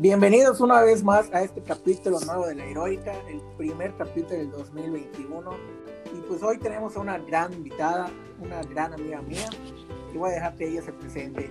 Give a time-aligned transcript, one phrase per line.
[0.00, 4.52] Bienvenidos una vez más a este capítulo nuevo de la Heroica, el primer capítulo del
[4.52, 5.50] 2021.
[6.16, 8.08] Y pues hoy tenemos a una gran invitada,
[8.40, 9.50] una gran amiga mía,
[10.14, 11.50] y voy a dejar que ella se presente.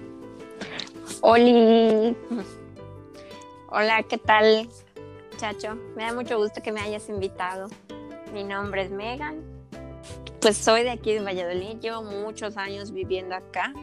[1.19, 2.15] Oli.
[3.67, 4.69] Hola, ¿qué tal,
[5.35, 5.75] Chacho?
[5.97, 7.67] Me da mucho gusto que me hayas invitado.
[8.33, 9.43] Mi nombre es Megan.
[10.39, 13.73] Pues soy de aquí de Valladolid, llevo muchos años viviendo acá.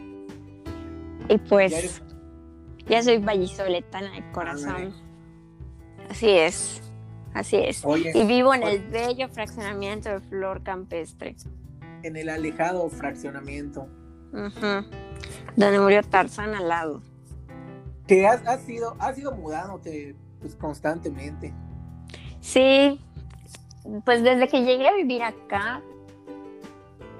[1.29, 2.01] Y pues
[2.87, 4.93] ya soy vallisoletana de corazón.
[6.09, 6.81] Así es,
[7.33, 7.83] así es.
[8.13, 11.35] y vivo en el bello fraccionamiento de Flor Campestre.
[12.03, 13.87] En el alejado fraccionamiento.
[15.55, 17.01] Donde murió Tarzán al lado.
[18.07, 21.53] Que has, has, ido, has ido mudándote pues, constantemente.
[22.39, 22.99] Sí,
[24.03, 25.81] pues desde que llegué a vivir acá,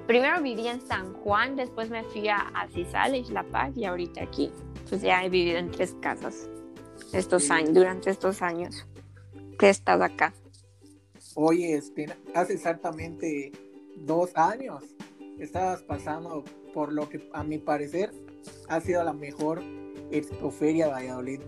[0.06, 4.52] primero viví en San Juan, después me fui a, a La Paz y ahorita aquí
[4.88, 6.48] pues ya he vivido en tres casas
[7.12, 8.86] estos años, durante estos años
[9.58, 10.34] que he acá.
[11.34, 13.52] Oye, este, hace exactamente
[13.96, 14.84] dos años
[15.38, 18.12] estabas pasando por lo que a mi parecer
[18.68, 19.62] ha sido la mejor
[20.10, 21.40] expoferia de Valladolid.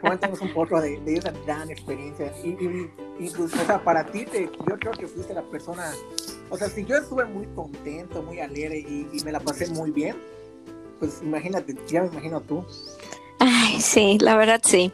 [0.00, 2.32] Cuéntanos un poco de, esa gran experiencia.
[2.42, 2.56] Y,
[3.18, 5.92] incluso, o sea, para ti, te, yo creo que fuiste la persona.
[6.50, 9.90] O sea, si yo estuve muy contento, muy alegre y, y me la pasé muy
[9.90, 10.16] bien,
[11.02, 12.64] pues imagínate, ya me imagino tú.
[13.40, 14.92] Ay, sí, la verdad sí.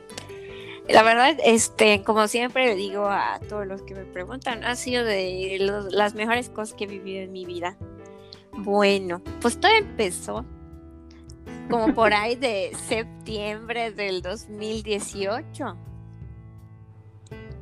[0.89, 5.05] La verdad, este, como siempre le digo a todos los que me preguntan, ha sido
[5.05, 5.59] de
[5.91, 7.77] las mejores cosas que he vivido en mi vida.
[8.53, 10.47] Bueno, pues todo empezó
[11.69, 15.77] como por ahí de septiembre del 2018.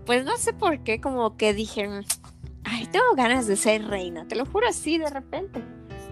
[0.05, 1.91] Pues no sé por qué, como que dije,
[2.63, 5.65] ay, tengo ganas de ser reina, te lo juro así de repente.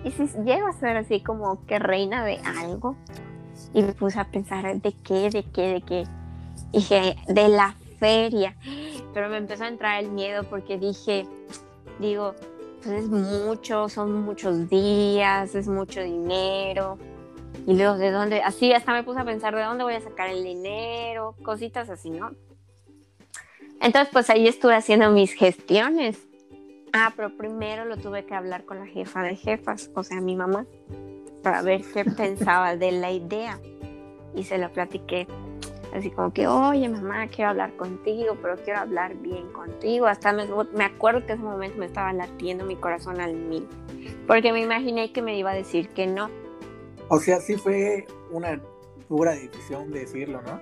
[0.05, 2.97] Y si llego a ser así como que reina de algo,
[3.73, 6.05] y me puse a pensar de qué, de qué, de qué.
[6.73, 8.55] Y dije, de la feria.
[9.13, 11.27] Pero me empezó a entrar el miedo porque dije,
[11.99, 12.35] digo,
[12.83, 16.99] pues es mucho, son muchos días, es mucho dinero.
[17.67, 18.43] Y luego, ¿de dónde?
[18.43, 21.35] Así hasta me puse a pensar, ¿de dónde voy a sacar el dinero?
[21.43, 22.33] Cositas así, ¿no?
[23.81, 26.19] Entonces, pues ahí estuve haciendo mis gestiones
[26.97, 30.37] Ah, pero primero lo tuve que hablar con la jefa de jefas, o sea, mi
[30.37, 30.65] mamá,
[31.43, 33.59] para ver qué pensaba de la idea.
[34.33, 35.27] Y se lo platiqué.
[35.93, 40.07] Así como que, oye, mamá, quiero hablar contigo, pero quiero hablar bien contigo.
[40.07, 43.67] Hasta me, me acuerdo que en ese momento me estaba latiendo mi corazón al mil.
[44.29, 46.31] Porque me imaginé que me iba a decir que no.
[47.09, 48.61] O sea, sí fue una
[49.09, 50.61] pura decisión decirlo, ¿no?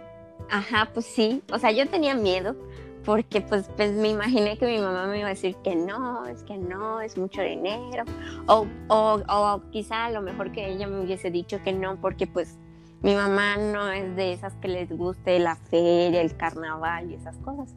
[0.49, 1.43] Ajá, pues sí.
[1.53, 2.57] O sea, yo tenía miedo
[3.05, 6.43] porque pues, pues me imaginé que mi mamá me iba a decir que no, es
[6.45, 8.05] que no, es mucho dinero,
[8.47, 12.27] o, o, o quizá a lo mejor que ella me hubiese dicho que no, porque
[12.27, 12.59] pues
[13.03, 17.37] mi mamá no es de esas que les guste la feria, el carnaval y esas
[17.39, 17.75] cosas.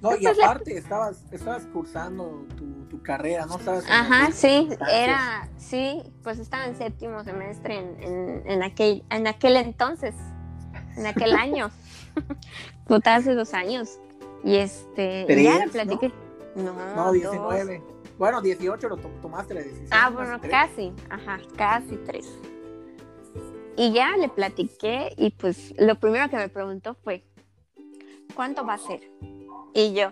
[0.00, 3.56] No, y aparte estabas, estabas cursando tu, tu carrera, ¿no?
[3.56, 9.26] Estabas Ajá, sí, era, sí, pues estaba en séptimo semestre en, en, en, aquel, en
[9.26, 10.14] aquel entonces,
[10.96, 11.70] en aquel año,
[12.86, 13.98] puta, hace dos años.
[14.44, 16.12] Y este, ya le platiqué.
[16.54, 17.82] No, no, 19.
[18.18, 19.88] Bueno, 18 lo tomaste la decisión.
[19.90, 22.28] Ah, bueno, casi, ajá, casi tres.
[23.76, 27.24] Y ya le platiqué y pues lo primero que me preguntó fue,
[28.34, 29.00] ¿cuánto va a ser?
[29.74, 30.10] Y yo,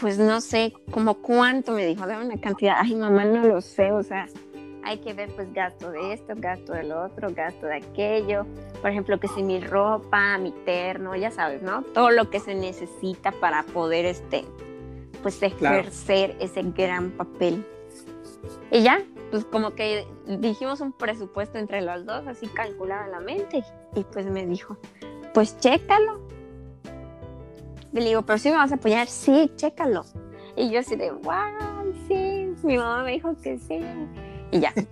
[0.00, 2.76] pues no sé, como cuánto me dijo, dame una cantidad.
[2.78, 4.26] Ay, mamá, no lo sé, o sea,
[4.84, 8.46] hay que ver pues gasto de esto, gasto del otro, gasto de aquello.
[8.80, 11.82] Por ejemplo, que si mi ropa, mi terno, ya sabes, ¿no?
[11.82, 14.44] Todo lo que se necesita para poder este,
[15.22, 17.66] pues ejercer ese gran papel.
[18.70, 23.20] Y ya, pues como que dijimos un presupuesto entre los dos, así calculado en la
[23.20, 23.62] mente.
[23.94, 24.76] Y pues me dijo,
[25.34, 26.20] pues chécalo.
[27.92, 30.04] le digo, pero si me vas a apoyar, sí, chécalo.
[30.56, 33.80] Y yo así de, wow, sí, mi mamá me dijo que sí
[34.50, 34.72] y ya.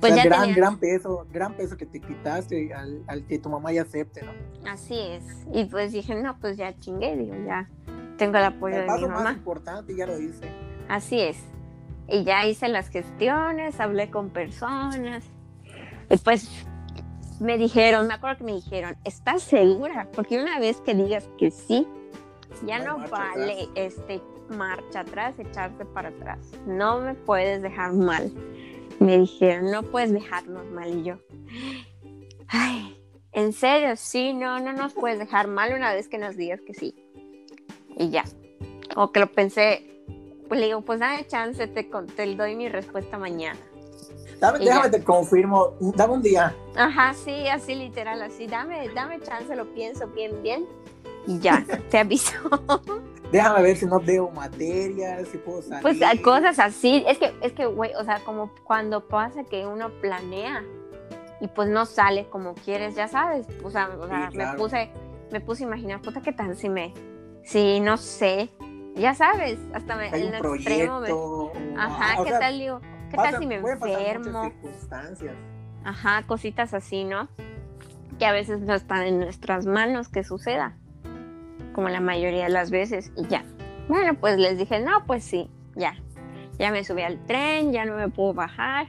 [0.00, 3.82] Pues ya gran, gran peso, gran peso que te quitaste al, que tu mamá ya
[3.82, 4.32] acepte, ¿no?
[4.70, 5.24] Así es.
[5.54, 7.70] Y pues dije, no, pues ya chingué, digo, ya
[8.18, 9.22] tengo el apoyo de mi mamá.
[9.22, 10.46] más importante, ya lo hice.
[10.90, 11.38] Así es.
[12.06, 15.24] Y ya hice las gestiones, hablé con personas.
[16.10, 16.50] Y pues
[17.40, 20.08] me dijeron, me acuerdo que me dijeron, ¿estás segura?
[20.14, 21.88] Porque una vez que digas que sí,
[22.66, 24.20] ya no, vale este
[24.50, 26.38] marcha atrás, echarte para atrás.
[26.66, 28.30] No me puedes dejar mal
[29.00, 30.98] me dijeron, no puedes dejarnos mal.
[30.98, 31.16] Y yo,
[32.48, 32.96] ay,
[33.32, 36.74] en serio, sí, no, no nos puedes dejar mal una vez que nos digas que
[36.74, 36.94] sí.
[37.96, 38.24] Y ya.
[38.96, 40.02] O que lo pensé,
[40.48, 43.58] pues le digo, pues dame chance, te, te doy mi respuesta mañana.
[44.60, 46.54] déjame te confirmo, dame un día.
[46.76, 50.66] Ajá, sí, así literal, así, dame, dame chance, lo pienso bien, bien,
[51.26, 52.34] y ya, te aviso.
[53.32, 55.82] Déjame ver si no debo materias, si puedo salir.
[55.82, 59.66] Pues hay cosas así, es que, es que, güey, o sea, como cuando pasa que
[59.66, 60.62] uno planea
[61.40, 63.88] y pues no sale como quieres, ya sabes, o sea,
[64.32, 64.90] me puse,
[65.32, 66.94] me puse a imaginar, puta, ¿qué tal si me,
[67.42, 68.50] si no sé,
[68.94, 71.10] ya sabes, hasta me, en el extremo me,
[71.76, 72.80] ajá, ¿qué tal digo?
[73.10, 74.44] ¿Qué tal si me enfermo?
[74.44, 75.34] Circunstancias.
[75.84, 77.28] Ajá, cositas así, ¿no?
[78.18, 80.76] Que a veces no están en nuestras manos que suceda,
[81.74, 83.44] como la mayoría de las veces, y ya.
[83.88, 85.94] Bueno, pues les dije, no, pues sí, ya.
[86.58, 88.86] Ya me subí al tren, ya no me puedo bajar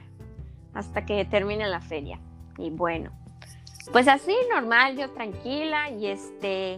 [0.74, 2.20] hasta que termine la feria.
[2.58, 3.12] Y bueno,
[3.92, 6.78] pues así normal, yo tranquila y este,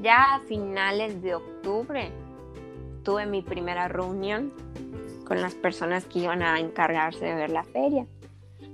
[0.00, 2.10] ya a finales de octubre
[3.02, 4.52] tuve mi primera reunión
[5.26, 8.06] con las personas que iban a encargarse de ver la feria.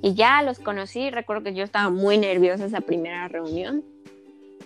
[0.03, 3.85] Y ya los conocí, recuerdo que yo estaba muy nerviosa esa primera reunión.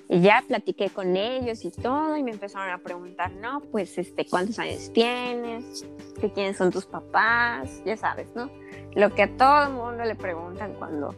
[0.09, 4.27] Y ya platiqué con ellos y todo, y me empezaron a preguntar, no, pues, este,
[4.27, 5.87] ¿cuántos años tienes?
[6.21, 7.83] ¿Qué quiénes son tus papás?
[7.85, 8.51] Ya sabes, ¿no?
[8.95, 11.15] Lo que a todo el mundo le preguntan cuando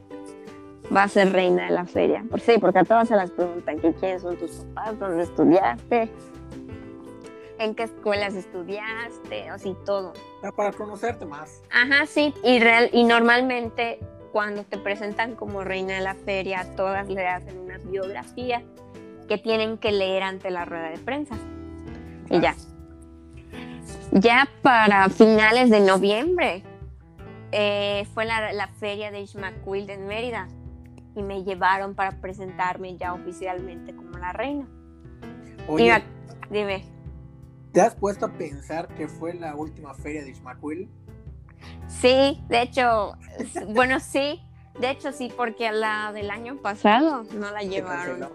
[0.94, 2.25] va a ser reina de la feria.
[2.31, 4.99] Por sí, porque a todas se las preguntan, ¿qué quiénes son tus papás?
[4.99, 6.11] ¿Dónde estudiaste?
[7.59, 10.12] en qué escuelas estudiaste, así todo.
[10.56, 11.62] Para conocerte más.
[11.71, 13.99] Ajá, sí, y, real, y normalmente
[14.37, 18.62] cuando te presentan como reina de la feria, todas le hacen una biografía
[19.29, 21.37] que tienen que leer ante la rueda de prensa.
[22.29, 22.55] Y ya.
[24.12, 26.62] Ya para finales de noviembre
[27.50, 30.49] eh, fue la, la, feria de Ishmaquil en Mérida
[31.15, 34.69] y me llevaron para presentarme ya oficialmente como la reina.
[35.67, 36.03] Oye,
[36.50, 36.85] dime.
[37.73, 40.91] ¿Te has puesto a pensar que fue la última feria de Ishmaquil?
[41.88, 43.17] Sí, de hecho,
[43.69, 44.41] bueno, sí,
[44.79, 48.29] de hecho sí, porque la del año pasado no la llevaron.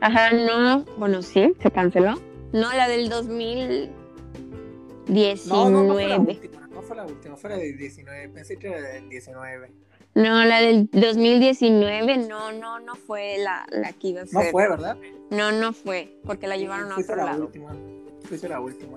[0.00, 2.20] Ajá, no, bueno, sí, se canceló.
[2.52, 5.40] No, la del 2019.
[5.46, 8.56] No, no, no fue la última, no fue la última, fue la del 19, pensé
[8.56, 9.72] que era del 19.
[10.14, 14.46] No, la del 2019 no, no, no fue la, la que iba a ser.
[14.46, 14.96] No fue, ¿verdad?
[15.30, 17.44] No, no fue, porque la llevaron a otro la lado.
[17.44, 17.76] Última.
[18.22, 18.96] Fue la última.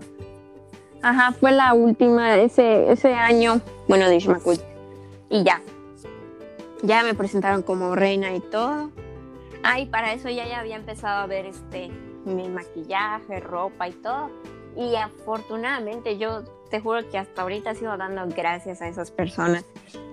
[1.02, 4.60] Ajá, fue la última ese, ese año, bueno, de Ishmael.
[5.30, 5.62] Y ya.
[6.82, 8.92] Ya me presentaron como reina y todo.
[9.64, 11.90] Ah, y para eso ya, ya había empezado a ver este
[12.26, 14.30] mi maquillaje, ropa y todo.
[14.76, 19.66] Y afortunadamente yo te juro que hasta ahorita sigo dando gracias a esas personas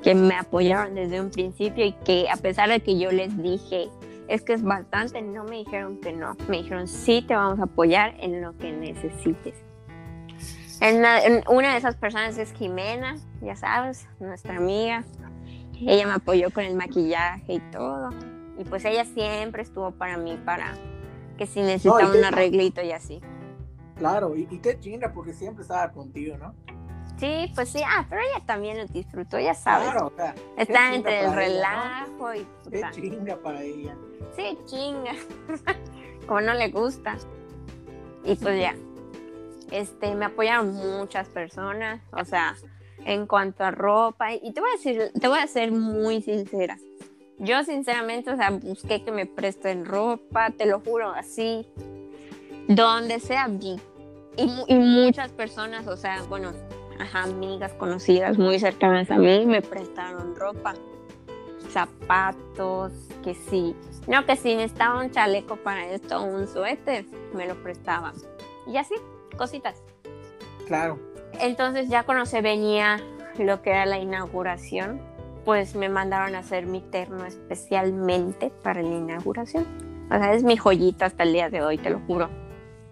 [0.03, 3.88] que me apoyaron desde un principio y que a pesar de que yo les dije
[4.29, 7.65] es que es bastante, no me dijeron que no, me dijeron sí te vamos a
[7.65, 9.55] apoyar en lo que necesites.
[10.81, 15.05] En, una de esas personas es Jimena, ya sabes, nuestra amiga.
[15.81, 18.11] Ella me apoyó con el maquillaje y todo.
[18.58, 20.75] Y pues ella siempre estuvo para mí, para
[21.37, 23.20] que si necesitaba un arreglito y así.
[23.96, 26.55] Claro, y, qué chinga, porque siempre estaba contigo, ¿no?
[27.19, 29.90] Sí, pues sí, ah, pero ella también lo disfrutó, ya sabes.
[29.90, 32.46] Claro, o sea, Está entre el relajo y...
[32.70, 33.96] Qué chinga para ella
[34.37, 35.12] sí, chinga,
[36.26, 37.17] como no le gusta.
[38.25, 38.75] Y pues ya,
[39.70, 42.56] este, me apoyaron muchas personas, o sea,
[43.04, 46.78] en cuanto a ropa, y te voy a decir, te voy a ser muy sincera.
[47.38, 51.66] Yo sinceramente, o sea, busqué que me presten ropa, te lo juro, así,
[52.66, 53.78] donde sea vi.
[54.37, 56.52] Y, muchas personas, o sea, bueno,
[57.12, 60.75] amigas conocidas muy cercanas a mí me prestaron ropa,
[61.70, 62.92] zapatos,
[63.23, 63.75] que sí,
[64.06, 67.04] no, que si necesitaba un chaleco para esto, un suéter,
[67.35, 68.12] me lo prestaba.
[68.66, 68.94] Y así,
[69.37, 69.83] cositas.
[70.66, 70.99] Claro.
[71.40, 73.00] Entonces ya cuando se venía
[73.38, 75.00] lo que era la inauguración,
[75.45, 79.66] pues me mandaron a hacer mi terno especialmente para la inauguración.
[80.11, 82.28] O sea, es mi joyita hasta el día de hoy, te lo juro.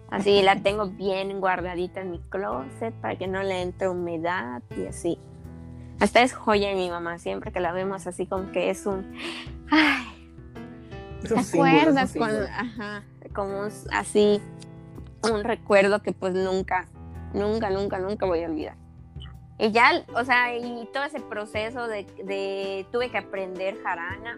[0.09, 4.85] Así la tengo bien guardadita en mi closet para que no le entre humedad y
[4.85, 5.19] así.
[5.99, 9.13] Hasta es joya de mi mamá, siempre que la vemos así como que es un...
[9.71, 10.05] Ay,
[11.27, 14.41] ¿Te acuerdas cuando, ajá, como así,
[15.31, 16.87] un recuerdo que pues nunca,
[17.33, 18.75] nunca, nunca, nunca voy a olvidar?
[19.57, 24.37] Y ya, o sea, y todo ese proceso de, de tuve que aprender jarana.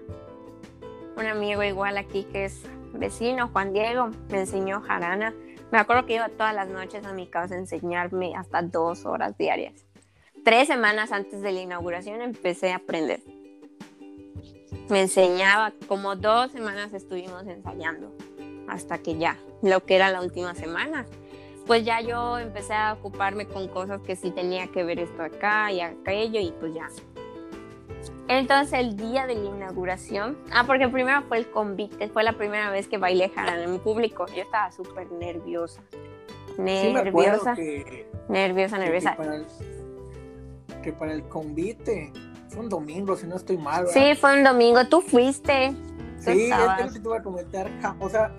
[1.17, 2.61] Un amigo igual aquí que es
[2.93, 5.33] vecino, Juan Diego, me enseñó jarana.
[5.71, 9.37] Me acuerdo que iba todas las noches a mi casa a enseñarme hasta dos horas
[9.37, 9.85] diarias.
[10.45, 13.19] Tres semanas antes de la inauguración empecé a aprender
[14.89, 18.13] me enseñaba, como dos semanas estuvimos ensayando,
[18.67, 21.05] hasta que ya, lo que era la última semana,
[21.65, 25.71] pues ya yo empecé a ocuparme con cosas que sí tenía que ver esto acá
[25.71, 26.87] y aquello y pues ya.
[28.29, 32.69] Entonces el día de la inauguración, ah, porque primero fue el convite, fue la primera
[32.71, 34.25] vez que bailé jarana en público.
[34.35, 35.81] Yo estaba súper nerviosa.
[36.57, 37.55] Nerviosa.
[38.27, 39.15] nerviosa, nerviosa.
[40.81, 42.11] Que para, el, convite
[42.49, 43.87] fue un domingo, si no estoy mal.
[43.89, 44.85] Sí, fue un domingo.
[44.87, 45.73] Tú fuiste.
[46.19, 47.69] Sí, es que te iba a comentar.
[47.99, 48.33] O sea,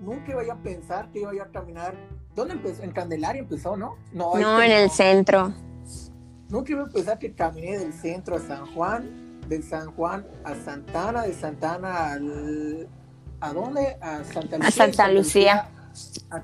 [0.00, 1.94] nunca iba a pensar que iba a caminar.
[2.34, 2.82] ¿Dónde empezó?
[2.82, 3.96] En Candelaria empezó, ¿no?
[4.12, 5.52] No, no en el centro.
[6.48, 10.54] Nunca iba a pensar que caminé del centro a San Juan de San Juan a
[10.54, 12.88] Santana, de Santana al,
[13.40, 13.96] ¿a dónde?
[14.00, 14.68] A Santa Lucía.
[14.68, 15.68] A Santa Lucía,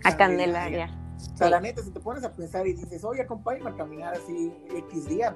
[0.04, 0.96] a Candelaria.
[1.34, 4.14] O sea, la neta, si te pones a pensar y dices, oye, acompáñame a caminar
[4.14, 5.34] así X día,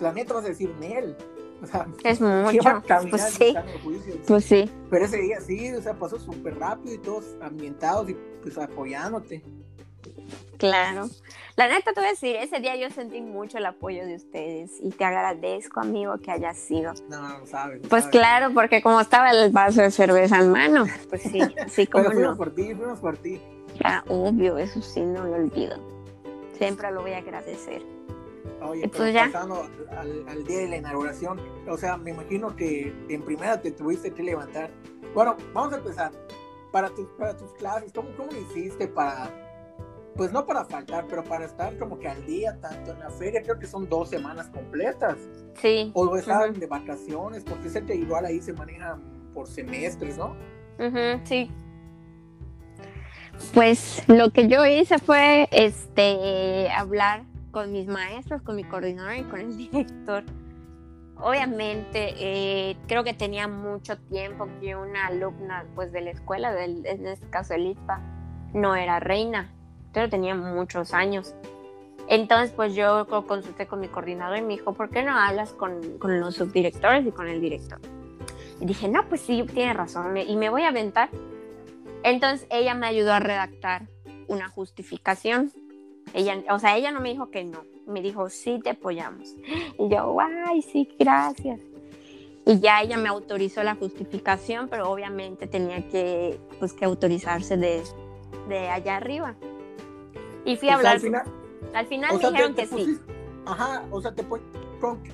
[0.00, 1.16] la neta vas a decir, Nel.
[1.62, 2.82] O sea, es mucho.
[3.10, 3.54] Pues sí.
[4.26, 4.70] pues sí.
[4.90, 9.42] Pero ese día sí, o sea, pasó súper rápido y todos ambientados y pues apoyándote.
[10.58, 11.08] Claro.
[11.56, 14.70] La neta te voy a decir, ese día yo sentí mucho el apoyo de ustedes
[14.80, 16.94] y te agradezco, amigo, que hayas sido.
[17.08, 17.82] No, no sabes.
[17.88, 22.04] pues claro, porque como estaba el vaso de cerveza en mano, pues sí, sí como
[22.04, 23.40] Pero fuimos por ti, fuimos por ti.
[23.82, 25.76] Ya, obvio, eso sí, no lo olvido.
[26.56, 27.82] Siempre lo voy a agradecer.
[28.62, 29.26] Oye, pues ya.
[29.26, 34.12] pasando al, día de la inauguración, o sea, me imagino que en primera te tuviste
[34.12, 34.70] que levantar.
[35.14, 36.12] Bueno, vamos a empezar.
[36.72, 39.30] Para, tus para tus clases, ¿cómo, cómo hiciste para
[40.16, 43.42] pues no para faltar, pero para estar como que al día, tanto en la feria,
[43.42, 45.16] creo que son dos semanas completas.
[45.60, 45.90] Sí.
[45.94, 48.98] O estaban de vacaciones, porque sé que igual ahí se maneja
[49.32, 50.36] por semestres, ¿no?
[51.24, 51.50] sí.
[53.54, 59.22] Pues lo que yo hice fue este hablar con mis maestros, con mi coordinador y
[59.22, 60.24] con el director.
[61.16, 66.84] Obviamente, eh, creo que tenía mucho tiempo que una alumna pues, de la escuela, del,
[66.84, 68.00] en este caso el ISPA,
[68.52, 69.52] no era reina
[69.92, 71.34] pero tenía muchos años.
[72.08, 75.98] Entonces, pues yo consulté con mi coordinador y me dijo, ¿por qué no hablas con,
[75.98, 77.78] con los subdirectores y con el director?
[78.60, 81.10] Y dije, no, pues sí, tiene razón, y me voy a aventar.
[82.02, 83.82] Entonces, ella me ayudó a redactar
[84.28, 85.52] una justificación.
[86.14, 89.34] Ella, o sea, ella no me dijo que no, me dijo, sí, te apoyamos.
[89.78, 90.16] Y yo,
[90.46, 91.60] ay, sí, gracias.
[92.44, 97.82] Y ya ella me autorizó la justificación, pero obviamente tenía que, pues, que autorizarse de,
[98.48, 99.36] de allá arriba.
[100.44, 100.94] Y fui a hablar.
[100.94, 101.22] Al final,
[101.72, 102.98] al final me dijeron que sí.
[103.46, 104.24] Ajá, o sea, te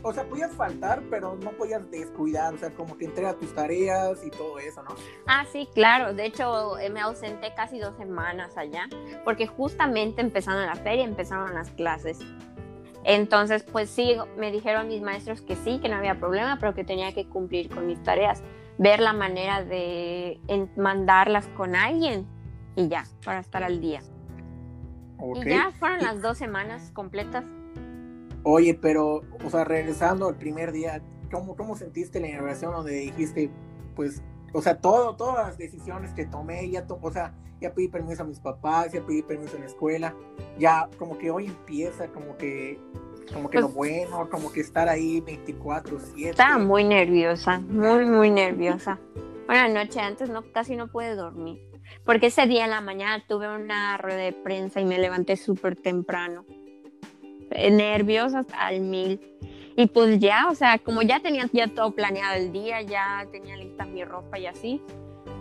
[0.02, 4.24] o sea, podías faltar, pero no podías descuidar, o sea, como que entrega tus tareas
[4.24, 4.94] y todo eso, ¿no?
[5.26, 6.14] Ah, sí, claro.
[6.14, 8.88] De hecho, eh, me ausenté casi dos semanas allá,
[9.24, 12.18] porque justamente empezaron la feria, empezaron las clases.
[13.04, 16.84] Entonces, pues sí, me dijeron mis maestros que sí, que no había problema, pero que
[16.84, 18.42] tenía que cumplir con mis tareas,
[18.76, 20.40] ver la manera de
[20.76, 22.26] mandarlas con alguien
[22.76, 24.00] y ya, para estar al día.
[25.34, 27.44] Y ya fueron las dos semanas completas.
[28.42, 33.50] Oye, pero, o sea, regresando al primer día, ¿cómo, cómo sentiste la inauguración donde dijiste,
[33.94, 38.22] pues, o sea, todo, todas las decisiones que tomé, ya, o sea, ya pedí permiso
[38.22, 40.14] a mis papás, ya pedí permiso en la escuela,
[40.58, 42.80] ya como que hoy empieza, como que,
[43.32, 46.30] como que lo pues bueno, como que estar ahí 24/7.
[46.30, 48.98] Estaba muy nerviosa, muy, muy nerviosa.
[49.48, 51.68] Una noche antes no, casi no pude dormir
[52.04, 55.76] porque ese día en la mañana tuve una rueda de prensa y me levanté súper
[55.76, 56.44] temprano,
[57.50, 59.20] eh, nerviosa al mil.
[59.76, 63.56] Y pues ya, o sea, como ya tenía ya todo planeado el día, ya tenía
[63.56, 64.82] lista mi ropa y así,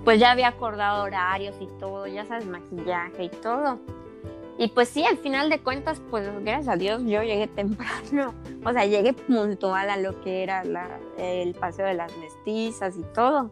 [0.03, 3.79] pues ya había acordado horarios y todo, ya sabes, maquillaje y todo.
[4.59, 8.33] Y pues sí, al final de cuentas, pues gracias a Dios yo llegué temprano,
[8.63, 10.63] o sea, llegué puntual a lo que era
[11.17, 13.51] el paseo de las mestizas y todo.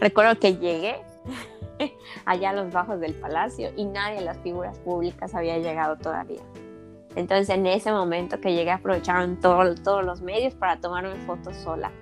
[0.00, 0.96] Recuerdo que llegué
[2.24, 6.42] allá a los bajos del palacio y nadie de las figuras públicas había llegado todavía.
[7.16, 11.92] Entonces en ese momento que llegué aprovecharon todos los medios para tomarme fotos sola.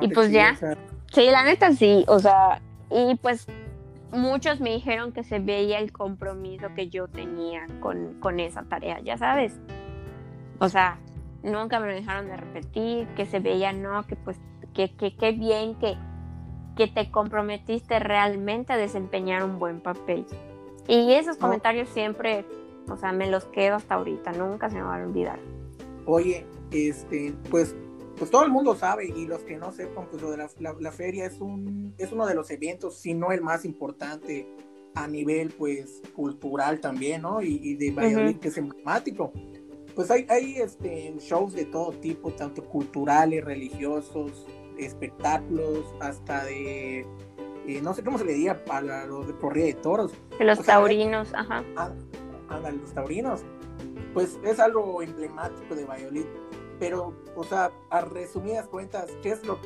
[0.00, 0.56] y pues ya,
[1.12, 3.46] sí, la neta sí, o sea, y pues
[4.12, 9.00] muchos me dijeron que se veía el compromiso que yo tenía con, con esa tarea,
[9.00, 9.58] ya sabes.
[10.58, 10.98] O sea,
[11.42, 14.38] nunca me lo dejaron de repetir, que se veía, no, que pues,
[14.72, 15.96] que, que, que bien que
[16.76, 20.26] que te comprometiste realmente a desempeñar un buen papel.
[20.88, 22.44] Y esos comentarios siempre,
[22.88, 25.38] o sea, me los quedo hasta ahorita, nunca se me van a olvidar.
[26.06, 27.74] Oye, este, pues,
[28.18, 31.26] pues todo el mundo sabe y los que no sepan, pues lo de la, feria
[31.26, 34.46] es un, es uno de los eventos, si no el más importante
[34.94, 37.42] a nivel, pues, cultural también, ¿no?
[37.42, 39.32] Y, de Valladolid, que es emblemático.
[39.94, 44.46] Pues hay, hay este, shows de todo tipo, tanto culturales, religiosos,
[44.78, 47.06] espectáculos, hasta de,
[47.66, 50.12] eh, no sé cómo se le diga, para los de corrida de toros.
[50.38, 51.64] De los taurinos, ajá.
[52.48, 53.42] Ah, los taurinos.
[54.12, 56.26] pues es algo emblemático de Valladolid.
[56.78, 59.58] Pero, o sea, a resumidas cuentas, ¿qué es lo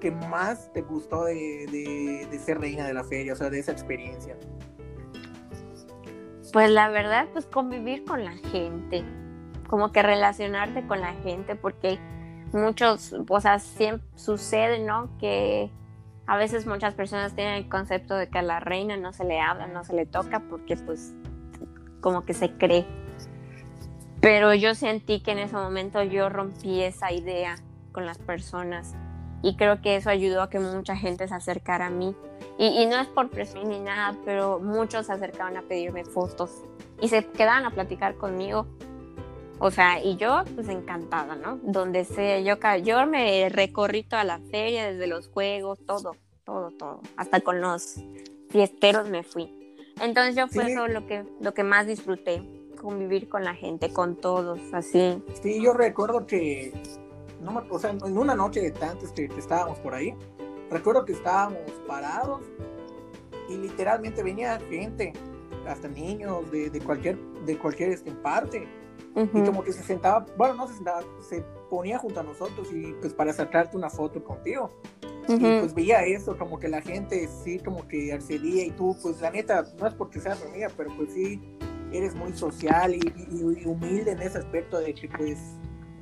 [0.00, 3.72] que más te gustó de, de ser reina de la feria, o sea, de esa
[3.72, 4.36] experiencia?
[6.52, 9.04] Pues la verdad, pues convivir con la gente,
[9.68, 11.98] como que relacionarte con la gente, porque
[12.52, 15.10] muchos, o sea, siempre sucede, ¿no?
[15.18, 15.70] Que
[16.26, 19.40] a veces muchas personas tienen el concepto de que a la reina no se le
[19.40, 21.14] habla, no se le toca, porque pues
[22.00, 22.86] como que se cree.
[24.20, 27.56] Pero yo sentí que en ese momento yo rompí esa idea
[27.92, 28.94] con las personas
[29.42, 32.14] y creo que eso ayudó a que mucha gente se acercara a mí.
[32.58, 36.50] Y, no es por presumir ni nada, pero muchos se acercaban a pedirme fotos
[37.00, 38.66] y se quedaban a platicar conmigo
[39.60, 41.58] o sea, y yo pues encantada, ¿no?
[41.62, 46.14] Donde sea, yo, yo me recorrí toda la feria, desde los juegos, todo,
[46.44, 47.00] todo, todo.
[47.16, 47.96] Hasta con los
[48.50, 49.52] fiesteros me fui.
[50.00, 52.42] Entonces yo fue eso lo que, lo que más disfruté,
[52.80, 55.22] convivir con la gente, con todos, así.
[55.42, 56.72] Sí, yo recuerdo que,
[57.40, 60.14] no o sea, en una noche de tantos que, estábamos por ahí,
[60.70, 62.42] recuerdo que estábamos parados
[63.48, 65.12] y literalmente venía gente,
[65.66, 68.68] hasta niños de, de cualquier, de cualquier este, parte.
[69.16, 72.92] Y como que se sentaba, bueno, no se sentaba, se ponía junto a nosotros y
[73.00, 74.70] pues para sacarte una foto contigo.
[75.28, 79.20] Y pues veía eso, como que la gente sí, como que accedía y tú, pues
[79.20, 81.38] la neta, no es porque seas amiga, pero pues sí,
[81.92, 85.38] eres muy social y, humilde en ese aspecto de que pues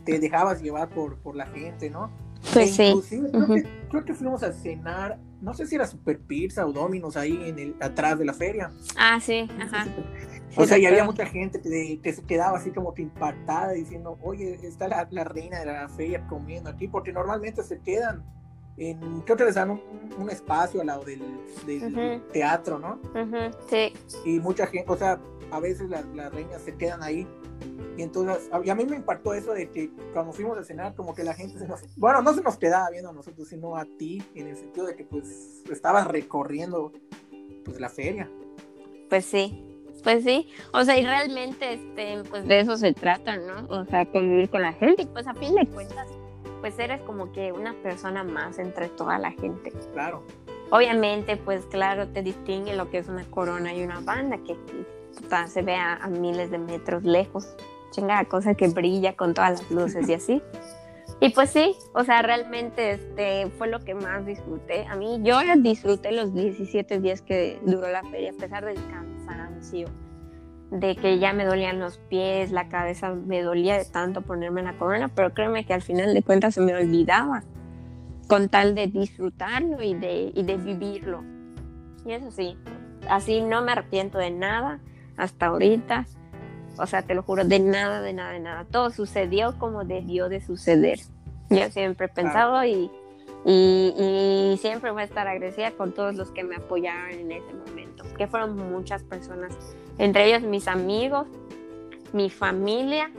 [0.05, 2.11] te dejabas llevar por, por la gente, ¿no?
[2.53, 2.95] Pues sí.
[3.09, 7.17] Creo, que, creo, que, fuimos a cenar, no sé si era Super Pizza o Domino's
[7.17, 8.71] ahí en el, atrás de la feria.
[8.97, 9.87] Ah, sí, ajá.
[10.57, 14.59] O sea, y había mucha gente que, se quedaba así como que impactada diciendo, oye,
[14.63, 18.25] está la, reina de la feria comiendo aquí, porque normalmente se quedan
[18.79, 21.23] en, creo que les dan un, espacio al lado del,
[22.33, 23.01] teatro, ¿no?
[23.69, 23.93] sí.
[24.25, 25.19] Y mucha gente, o sea,
[25.51, 27.27] a veces las, reinas se quedan ahí.
[27.97, 31.25] Y entonces, a, mí me impactó eso de que cuando fuimos a cenar, como que
[31.25, 34.23] la gente se nos, bueno, no se nos quedaba viendo a nosotros, sino a ti,
[34.35, 36.93] en el sentido de que pues estabas recorriendo
[37.65, 38.31] pues la feria.
[39.09, 43.67] Pues sí, pues sí, o sea, y realmente este, pues de eso se trata, ¿no?
[43.69, 46.07] O sea, convivir con la gente y pues a fin de cuentas,
[46.61, 49.73] pues eres como que una persona más entre toda la gente.
[49.95, 50.23] Claro.
[50.71, 54.57] Obviamente, pues claro, te distingue lo que es una corona y una banda que
[55.49, 57.57] se ve a, miles de metros lejos.
[57.91, 60.43] Chingada cosa que brilla con todas las luces y así.
[61.19, 64.87] Y pues sí, o sea, realmente este fue lo que más disfruté.
[64.87, 69.89] A mí, yo disfruté los 17 días que duró la feria, a pesar del cansancio,
[70.71, 74.77] de que ya me dolían los pies, la cabeza me dolía de tanto ponerme la
[74.77, 77.45] corona, pero créeme que al final de cuentas se me olvidaba
[78.29, 81.23] con tal de disfrutarlo y de, y de vivirlo.
[82.05, 82.59] Y eso sí,
[83.09, 84.81] así no me arrepiento de nada
[85.17, 86.07] hasta ahorita.
[86.79, 88.65] O sea, te lo juro, de nada, de nada, de nada.
[88.65, 91.01] Todo sucedió como debió de suceder.
[91.49, 92.91] Yo siempre he pensado y,
[93.45, 98.05] y, siempre voy a estar agradecida con todos los que me apoyaron en ese momento,
[98.17, 99.57] que fueron muchas personas,
[99.99, 101.29] entre ellos mis amigos,
[102.13, 103.11] mi familia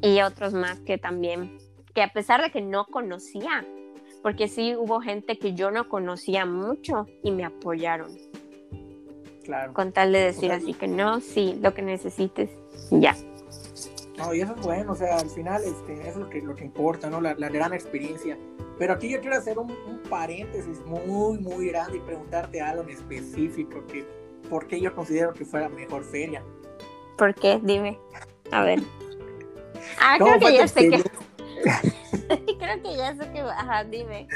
[0.00, 1.58] y otros más que también,
[1.92, 3.66] que a pesar de que no conocía,
[4.22, 8.10] porque sí hubo gente que yo no conocía mucho y me apoyaron.
[9.50, 9.72] Claro.
[9.72, 12.50] Con tal de decir así que no, sí, lo que necesites,
[12.92, 13.16] ya.
[14.16, 16.54] No, y eso es bueno, o sea, al final este, eso es lo que, lo
[16.54, 17.20] que importa, ¿no?
[17.20, 18.38] La, gran experiencia.
[18.78, 19.76] Pero aquí yo quiero hacer un,
[20.08, 24.06] paréntesis muy, muy grande y preguntarte algo en específico, que
[24.48, 26.44] ¿por qué yo considero que fue la mejor feria?
[27.18, 27.58] ¿Por qué?
[27.60, 27.98] Dime.
[28.52, 28.80] A ver.
[29.98, 31.02] Ah, creo que ya sé que...
[32.58, 33.40] creo que ya sé que...
[33.40, 34.28] Ajá, dime.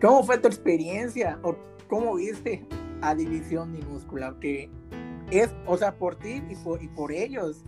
[0.00, 1.38] ¿Cómo fue tu experiencia?
[1.42, 1.56] ¿O
[1.88, 2.64] cómo viste
[3.08, 4.36] a División Minúscula?
[4.40, 4.70] Que
[5.30, 7.64] es, o sea, por ti y por, y por ellos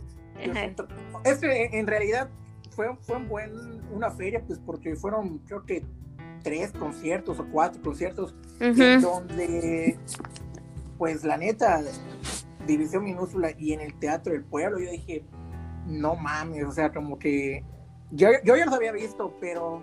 [1.25, 2.29] es que en realidad
[2.71, 3.53] fue, fue un buen,
[3.93, 5.85] una feria, pues porque fueron, creo que
[6.43, 8.35] tres conciertos o cuatro conciertos,
[9.01, 9.99] donde,
[10.99, 11.83] pues la neta,
[12.67, 15.25] División Minúscula y en el Teatro del Pueblo, yo dije,
[15.87, 17.65] no mames, o sea, como que
[18.11, 19.83] yo, yo ya los había visto, pero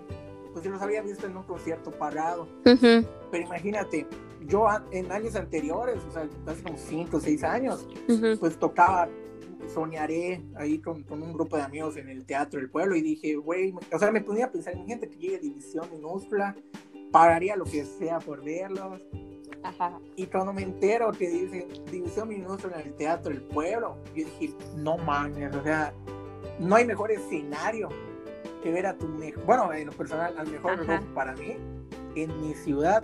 [0.52, 2.48] pues yo los había visto en un concierto pagado.
[2.62, 4.06] Pero imagínate,
[4.46, 7.88] yo en años anteriores, o sea, hace como cinco o seis años,
[8.40, 9.08] pues tocaba
[9.72, 13.36] soñaré ahí con, con, un grupo de amigos en el Teatro del Pueblo y dije,
[13.36, 16.54] güey, o sea, me ponía a pensar en gente que llegue a División Minúscula,
[17.10, 19.00] pagaría lo que sea por verlos.
[19.62, 19.98] Ajá.
[20.16, 24.54] Y cuando me entero que dice División Minúscula en el Teatro del Pueblo, yo dije,
[24.76, 25.94] no mames, o sea,
[26.58, 27.88] no hay mejor escenario
[28.62, 31.56] que ver a tu mejor, bueno, en lo personal, al mejor grupo para mí,
[32.14, 33.02] en mi ciudad,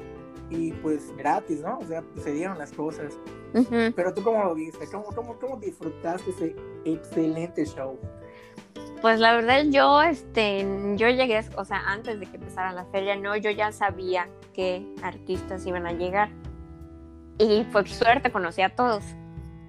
[0.50, 1.78] y pues gratis, ¿no?
[1.78, 3.18] O sea, se dieron las cosas.
[3.96, 7.98] Pero tú cómo lo viste, cómo, cómo, cómo disfrutaste ese excelente show.
[9.00, 10.60] Pues la verdad yo, este,
[10.96, 14.94] yo llegué, o sea, antes de que empezara la feria, no, yo ya sabía qué
[15.02, 16.28] artistas iban a llegar.
[17.38, 19.02] Y por suerte conocí a todos.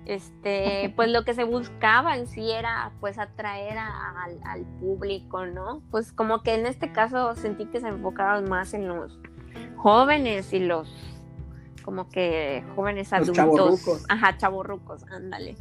[0.05, 5.45] Este, pues lo que se buscaba en sí era pues atraer a- al, al público,
[5.45, 5.81] ¿no?
[5.91, 9.17] Pues como que en este caso sentí que se enfocaban más en los
[9.81, 10.87] jóvenes y los
[11.83, 13.35] como que jóvenes Los adultos.
[13.35, 14.05] chavorrucos.
[14.07, 15.55] Ajá, chavorrucos, ándale.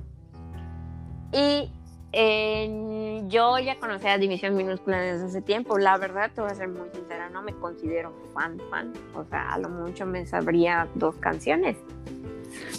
[1.33, 1.71] Y
[2.13, 5.79] eh, yo ya conocía a División Minúscula desde hace tiempo.
[5.79, 8.93] La verdad, te voy a ser muy sincera, no me considero fan, fan.
[9.15, 11.77] O sea, a lo mucho me sabría dos canciones.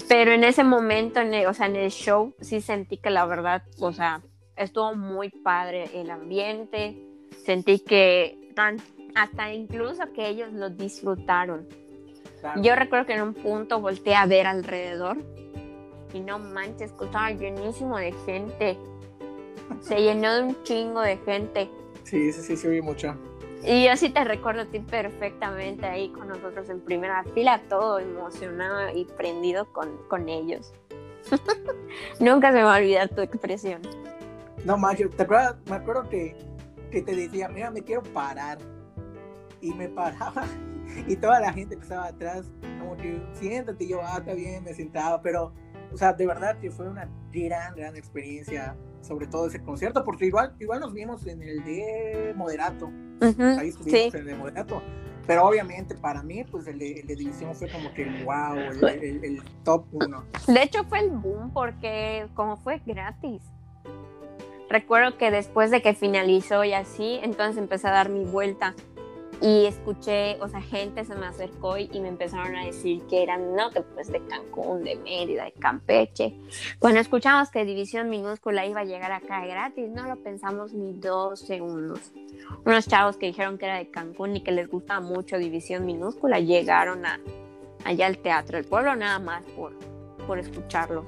[0.07, 3.25] Pero en ese momento, en el- o sea, en el show, sí sentí que la
[3.25, 4.21] verdad, o sea,
[4.55, 6.95] estuvo muy padre el ambiente.
[7.45, 8.77] Sentí que tan,
[9.15, 11.67] hasta incluso que ellos lo disfrutaron.
[12.39, 12.61] Claro.
[12.61, 15.17] Yo recuerdo que en un punto volteé a ver alrededor
[16.13, 18.77] y no manches, estaba llenísimo de gente.
[19.81, 21.69] Se llenó de un chingo de gente.
[22.03, 23.15] Sí, sí, sí, sí, oí mucho.
[23.63, 27.99] Y yo sí te recuerdo a ti perfectamente ahí con nosotros en primera fila, todo
[27.99, 30.73] emocionado y prendido con, con ellos.
[32.19, 33.81] Nunca se me va a olvidar tu expresión.
[34.65, 35.55] No manches, ¿te acuerdas?
[35.69, 36.35] Me acuerdo que,
[36.91, 38.57] que te decía, mira, me quiero parar.
[39.61, 40.45] Y me paraba.
[41.07, 44.73] Y toda la gente que estaba atrás, como que siéntate, yo, ah, está bien, me
[44.73, 45.21] sentaba.
[45.21, 45.53] Pero,
[45.93, 50.25] o sea, de verdad que fue una gran, gran experiencia, sobre todo ese concierto, porque
[50.25, 52.87] igual, igual nos vimos en el de Moderato.
[52.87, 54.09] Ujú, Ahí estuvimos sí.
[54.11, 54.81] en el de Moderato.
[55.25, 58.83] Pero obviamente para mí, pues el de, el de División fue como que wow, el,
[59.03, 60.25] el- el top uno.
[60.47, 63.41] De hecho fue el boom porque como fue gratis.
[64.69, 68.73] Recuerdo que después de que finalizó y así, entonces empecé a dar mi vuelta
[69.41, 73.55] y escuché, o sea, gente se me acercó y, me empezaron a decir que eran,
[73.55, 76.35] no, que pues de Cancún, de Mérida, de Campeche.
[76.77, 81.39] Cuando escuchamos que División Minúscula iba a llegar acá gratis, no lo pensamos ni dos
[81.39, 82.11] segundos.
[82.65, 86.39] Unos chavos que dijeron que era de Cancún y que les gustaba mucho División Minúscula
[86.39, 87.19] llegaron a,
[87.83, 89.73] allá al Teatro del Pueblo nada más por,
[90.27, 91.03] por escucharlo.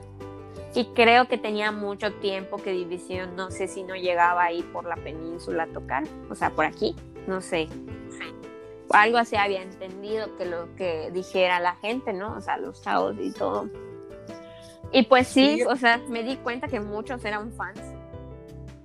[0.75, 4.85] Y creo que tenía mucho tiempo que División, no sé si no llegaba ahí por
[4.85, 6.95] la península a tocar, o sea, por aquí,
[7.27, 7.67] no sé.
[8.89, 12.35] Algo así había entendido que lo que dijera la gente, ¿no?
[12.35, 13.69] O sea, los chavos y todo.
[14.91, 15.63] Y pues sí, Sí.
[15.63, 17.81] o sea, me di cuenta que muchos eran fans.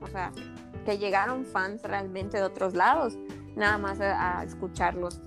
[0.01, 0.33] O sea,
[0.87, 3.19] que llegaron fans realmente de otros lados,
[3.55, 5.21] nada más a, a escucharlos.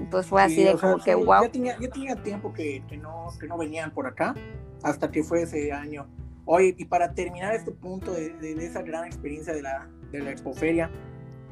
[0.00, 1.42] Y Pues fue así Sí, de o sea, como que sí, wow.
[1.42, 4.34] Ya tenía, ya tenía tiempo que, que no, que no venían por acá,
[4.82, 6.06] hasta que fue ese año.
[6.44, 10.20] Oye, y para terminar este punto de, de- de esa gran experiencia de la, de
[10.20, 10.90] la Expoferia,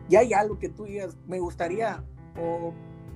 [0.08, 2.02] ¿ya hay algo que tú digas, me gustaría,
[2.40, 2.72] o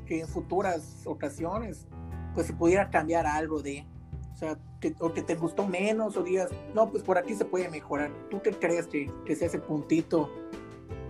[0.07, 1.89] que en futuras ocasiones,
[2.35, 3.87] pues se pudiera cambiar algo de,
[4.33, 7.45] o sea, que, o que te gustó menos, o digas, no, pues por aquí se
[7.45, 8.13] puede mejorar.
[8.31, 10.31] ¿Tú qué crees que, que sea ese puntito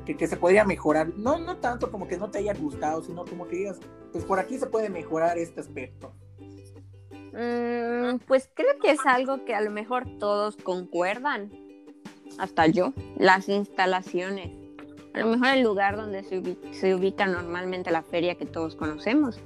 [0.05, 1.09] que, se podría mejorar?
[1.17, 3.81] No, no tanto como que no te haya gustado, sino como que digas,
[4.12, 6.12] pues por aquí se puede mejorar este aspecto.
[7.33, 11.51] Mm, pues creo que es algo que a lo mejor todos concuerdan,
[12.38, 14.51] hasta yo, las instalaciones.
[15.14, 19.40] A lo mejor el lugar donde se, se ubica normalmente la feria que todos conocemos.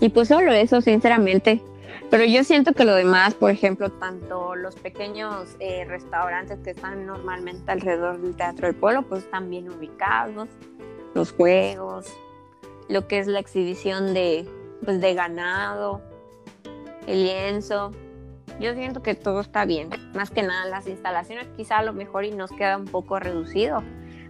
[0.00, 1.62] Y pues solo eso, sinceramente.
[2.10, 7.06] Pero yo siento que lo demás, por ejemplo, tanto los pequeños eh, restaurantes que están
[7.06, 10.48] normalmente alrededor del Teatro del Pueblo, pues están bien ubicados.
[11.14, 12.06] Los juegos,
[12.88, 14.48] lo que es la exhibición de,
[14.84, 16.00] pues, de ganado,
[17.06, 17.92] el lienzo.
[18.60, 19.90] Yo siento que todo está bien.
[20.14, 23.82] Más que nada las instalaciones quizá a lo mejor y nos queda un poco reducido,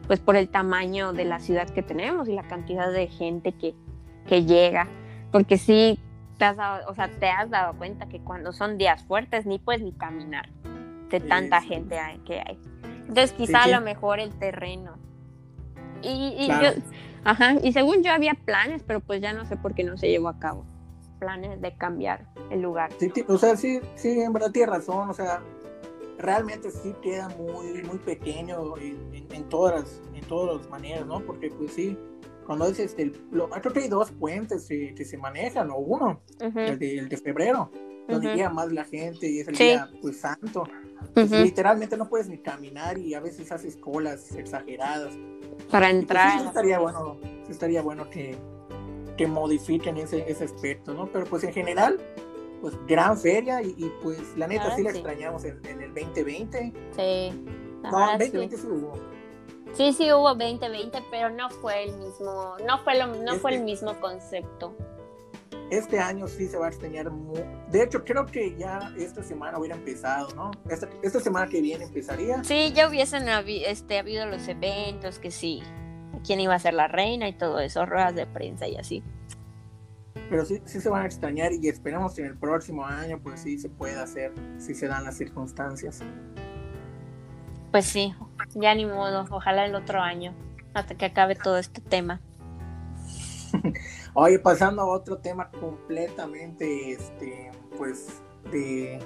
[0.06, 3.74] pues por el tamaño de la ciudad que tenemos y la cantidad de gente que,
[4.26, 4.88] que llega.
[5.30, 5.98] Porque sí,
[6.38, 9.58] te has, dado, o sea, te has dado cuenta que cuando son días fuertes ni
[9.58, 10.48] puedes ni caminar
[11.10, 11.68] de tanta sí.
[11.68, 12.58] gente que hay.
[13.08, 13.70] Entonces quizá sí.
[13.72, 14.96] a lo mejor el terreno.
[16.02, 16.76] Y, y Claro.
[16.76, 16.82] yo,
[17.24, 20.08] ajá, y según yo había planes, pero pues ya no sé por qué no se
[20.08, 20.64] llevó a cabo.
[21.18, 22.90] Planes de cambiar el lugar.
[23.00, 25.42] Sí, o sea, sí, sí, en verdad tienes razón, o sea,
[26.18, 31.06] realmente sí queda muy, muy pequeño en, en- en todas las, en todas las maneras,
[31.06, 31.20] ¿no?
[31.20, 31.98] Porque pues sí,
[32.48, 36.22] cuando es este, lo- creo que hay dos puentes que, que se manejan, o uno,
[36.42, 37.70] Ujú, el, de, el de febrero,
[38.08, 38.36] donde Ujú.
[38.36, 39.64] llega más la gente y es el Sí.
[39.64, 40.64] día pues santo.
[41.12, 45.12] Pues, ujú, Literalmente no puedes ni caminar y a veces haces colas exageradas.
[45.70, 46.46] Para Y, pues, sí, entrar.
[46.46, 48.34] estaría bueno, sí estaría bueno que,
[49.18, 51.06] que modifiquen ese, ese aspecto, ¿no?
[51.12, 51.98] Pero pues en general,
[52.62, 55.92] pues gran feria y, y, pues la neta Ahora sí la extrañamos en, en el
[55.94, 56.72] 2020.
[56.96, 57.44] Sí.
[57.82, 58.24] No, en sí.
[58.24, 59.17] 2020 sí hubo.
[59.74, 63.52] Sí, sí hubo 2020, pero no fue el mismo, no fue lo, no Es fue
[63.52, 64.74] el que- mismo concepto.
[65.70, 67.10] este año sí se va a extrañar.
[67.70, 70.50] De hecho, creo que ya esta semana hubiera empezado, ¿no?
[70.68, 72.42] Esta, esta semana que viene empezaría.
[72.42, 75.62] Sí, ya hubiesen este, habido los eventos, que sí,
[76.26, 79.02] quién iba a ser la reina y todo eso, ruedas de prensa y así.
[80.30, 83.40] Pero sí, sí se van a extrañar y esperamos que en el próximo año pues
[83.40, 86.00] sí se pueda hacer, si se dan las circunstancias.
[87.70, 88.14] Pues sí,
[88.54, 90.34] ya ni modo, ojalá el otro año,
[90.74, 92.20] hasta que acabe todo este tema.
[94.14, 98.98] Oye, pasando a otro tema completamente, este, pues, de,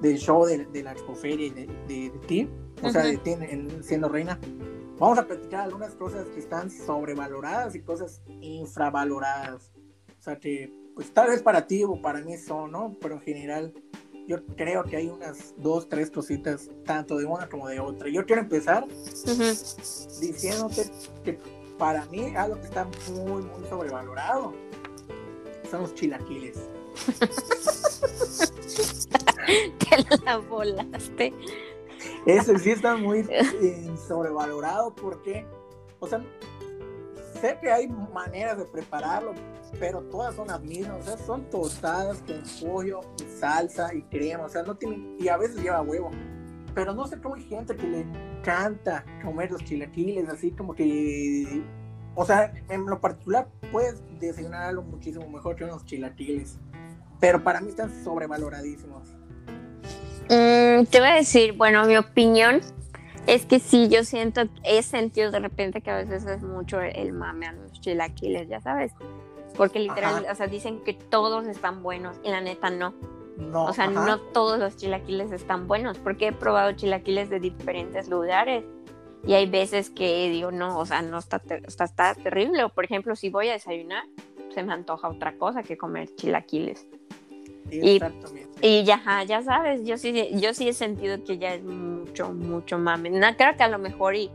[0.00, 2.48] del show de, la expoferia y de, de, ti,
[2.82, 3.34] o sea, de ti
[3.82, 4.38] siendo reina,
[4.98, 9.72] vamos a platicar algunas cosas que están sobrevaloradas y cosas infravaloradas.
[10.18, 12.96] O sea, que, pues, tal vez para ti o para mí son, ¿no?
[13.00, 13.74] Pero en general,
[14.28, 18.10] yo creo que hay unas dos, tres cositas, tanto de una como de otra.
[18.10, 18.86] Yo quiero empezar
[20.20, 20.90] diciéndote
[21.24, 21.38] que
[21.78, 24.52] para mí algo que está muy, muy sobrevalorado
[25.70, 26.58] son los chilaquiles.
[29.78, 31.32] Te la volaste.
[32.26, 35.46] Ese sí está muy eh, sobrevalorado porque,
[36.00, 36.22] o sea,
[37.40, 39.34] sé que hay maneras de prepararlo,
[39.78, 44.44] pero todas son las mismas, o sea, son tostadas con pollo y salsa y crema,
[44.44, 46.10] o sea, no tienen, y a veces lleva huevo,
[46.74, 51.62] pero no sé cómo hay gente que le encanta comer los chilaquiles, así como que,
[52.14, 56.58] o sea, en lo particular puedes desayunar algo muchísimo mejor que unos chilaquiles,
[57.20, 59.08] pero para mí están sobrevaloradísimos.
[60.30, 62.60] Mm, te voy a decir, bueno, mi opinión
[63.28, 67.12] es que sí, yo siento, he sentido de repente que a veces es mucho el
[67.12, 68.92] mame a los chilaquiles, ya sabes.
[69.54, 72.94] Porque literal, o sea, dicen que todos están buenos y la neta no.
[73.36, 78.08] No, o sea, no todos los chilaquiles están buenos, porque he probado chilaquiles de diferentes
[78.08, 78.64] lugares
[79.26, 82.64] y hay veces que digo, no, o sea, no está, está, está terrible.
[82.64, 84.04] O por ejemplo, si voy a desayunar,
[84.54, 86.86] se me antoja otra cosa que comer chilaquiles.
[87.70, 88.00] Y,
[88.60, 92.78] y ya, ya sabes, yo sí, yo sí he sentido que ya es mucho, mucho
[92.78, 93.10] mame.
[93.10, 94.30] No, creo que a lo mejor y,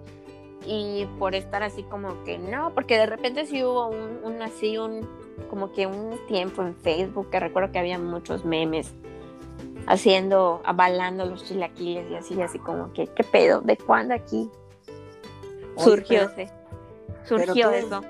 [0.65, 4.77] y por estar así como que no, porque de repente sí hubo un, un así,
[4.77, 5.07] un,
[5.49, 8.93] como que un tiempo en Facebook que recuerdo que había muchos memes
[9.87, 13.61] haciendo, avalando los chilaquiles y así, así como que, ¿qué pedo?
[13.61, 14.49] ¿De cuándo aquí
[15.77, 16.29] surgió,
[17.25, 18.01] surgió eso?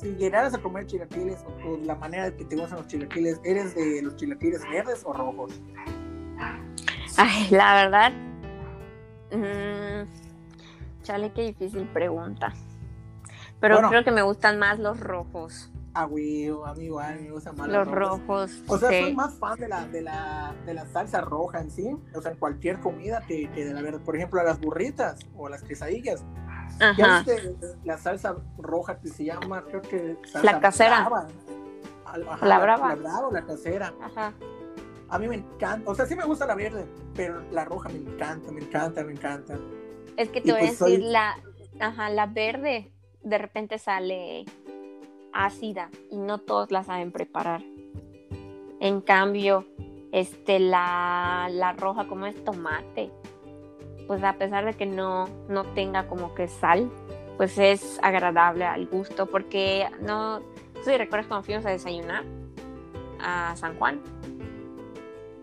[0.00, 3.74] Si llegaras a comer chilaquiles o, la manera de que te gustan los chilaquiles, ¿eres
[3.74, 5.60] de los chilaquiles verdes o rojos?
[7.18, 8.12] Ay, la verdad,
[9.30, 10.08] mmm,
[11.02, 12.54] chale, qué difícil pregunta.
[13.60, 15.70] Pero creo que me gustan más los rojos.
[15.92, 18.62] Ah, güey, a mí igual me gustan más los, rojos.
[18.68, 21.96] O sea, soy más fan de la, de, la, de la salsa roja en sí,
[22.14, 24.00] o sea, en cualquier comida que, de la verdad.
[24.00, 26.24] Por ejemplo, a las burritas o a las quesadillas.
[26.78, 26.94] Ajá.
[26.96, 30.16] ¿Ya viste la salsa roja que se llama, creo que...
[30.42, 31.08] la casera.
[31.08, 31.28] Brava.
[32.42, 32.88] la brava.
[32.88, 33.92] La, brava o la casera.
[34.00, 34.32] Ajá.
[35.08, 37.98] A mí me encanta, o sea, sí me gusta la verde, pero la roja me
[37.98, 39.58] encanta, me encanta, me encanta.
[40.16, 41.36] Es que te voy a pues decir, la,
[41.80, 44.44] ajá, la verde de repente sale
[45.32, 47.62] ácida y no todos la saben preparar.
[48.80, 49.66] En cambio,
[50.12, 53.10] este, la, la roja como es tomate,
[54.06, 56.90] pues a pesar de que no, no tenga como que sal,
[57.36, 60.40] pues es agradable al gusto porque no,
[60.84, 62.24] si recuerdas cuando fuimos a desayunar
[63.20, 64.00] a San Juan,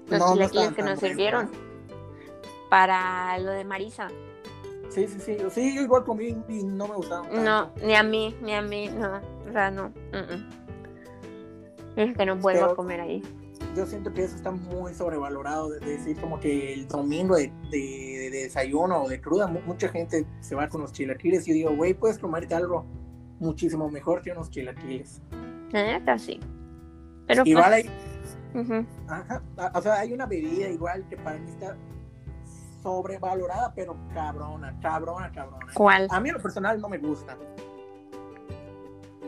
[0.09, 1.49] los chilaquiles que nos sirvieron
[2.69, 4.09] para lo de Marisa.
[4.89, 5.37] Sí, sí, sí.
[5.51, 7.43] Sí, yo igual comí y no me gustaron.
[7.43, 9.36] No, ni a mí, ni a mí, no.
[9.47, 9.91] O sea, no.
[11.95, 13.23] Es que no vuelvo a comer ahí.
[13.75, 17.51] Yo siento que eso está muy sobrevalorado, de, decir como que el domingo de,
[18.31, 21.93] desayuno o de cruda, mucha gente se va con los chilaquiles y yo digo, güey,
[21.93, 22.85] puedes comerte algo
[23.39, 25.21] muchísimo mejor que unos chilaquiles.
[25.71, 26.39] Neta, sí.
[27.27, 27.83] Pero igual
[28.53, 28.87] pues, hay...
[29.07, 31.77] Ajá, o sea, hay una bebida igual que para mí está
[32.81, 35.65] sobrevalorada, pero cabrona, cabrona, cabrona.
[35.73, 36.07] ¿Cuál?
[36.09, 37.37] A mí en lo personal no me gusta.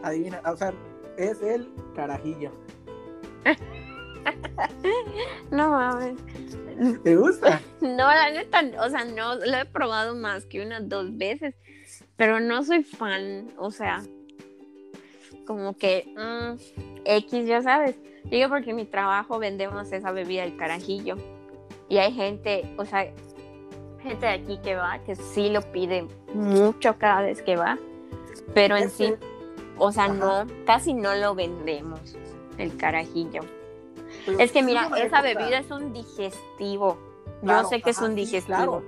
[0.03, 0.73] Adivina, o sea,
[1.17, 2.51] es el carajillo.
[5.51, 6.17] no mames.
[7.03, 7.61] ¿Te gusta?
[7.81, 11.55] No, la neta, o sea, no, lo he probado más que unas dos veces,
[12.17, 14.03] pero no soy fan, o sea,
[15.45, 17.97] como que mm, X, ya sabes.
[18.25, 21.15] Digo porque en mi trabajo vendemos esa bebida, el carajillo.
[21.87, 23.11] Y hay gente, o sea,
[24.01, 27.79] gente de aquí que va, que sí lo pide mucho cada vez que va,
[28.53, 29.13] pero en sí,
[29.79, 32.17] o sea, no, casi no lo vendemos,
[32.57, 33.41] el carajillo.
[34.37, 36.97] es que mira, esa bebida es un digestivo.
[37.41, 38.83] Yo sé que es un digestivo.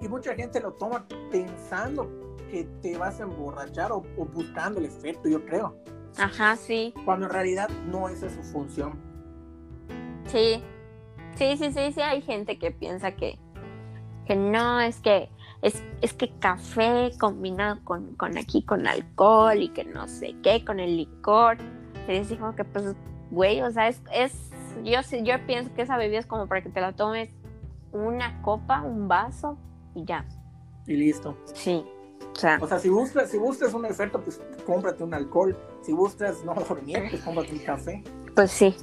[0.00, 2.08] Y mucha gente lo toma pensando
[2.50, 5.76] que te vas a emborrachar o, buscando el efecto, yo creo.
[6.16, 6.94] Ajá, sí.
[7.04, 8.98] Cuando en realidad no esa es su función.
[10.26, 10.62] Sí.
[11.36, 13.38] Sí, sí, sí, sí, hay gente que piensa que,
[14.26, 15.30] que no, es que
[15.62, 20.64] es, es que café combinado con, con aquí, con alcohol y que no sé qué,
[20.64, 21.56] con el licor.
[22.06, 22.94] Y les digo que pues,
[23.30, 24.50] güey, o sea, es, es
[24.84, 27.30] yo, yo pienso que esa bebida es como para que te la tomes
[27.92, 29.58] una copa, un vaso
[29.94, 30.24] y ya.
[30.86, 31.36] Y listo.
[31.54, 31.84] Sí.
[32.32, 35.56] O sea, O sea, si buscas, si buscas un efecto, pues cómprate un alcohol.
[35.82, 38.04] Si buscas no dormir, pues cómprate un café.
[38.34, 38.76] pues sí.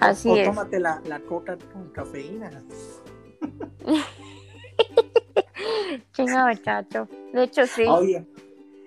[0.00, 0.46] Así o es.
[0.46, 2.50] tómate la, la coca con cafeína.
[6.12, 7.08] Chingado chato.
[7.32, 7.84] De hecho, sí.
[7.88, 8.26] Oye,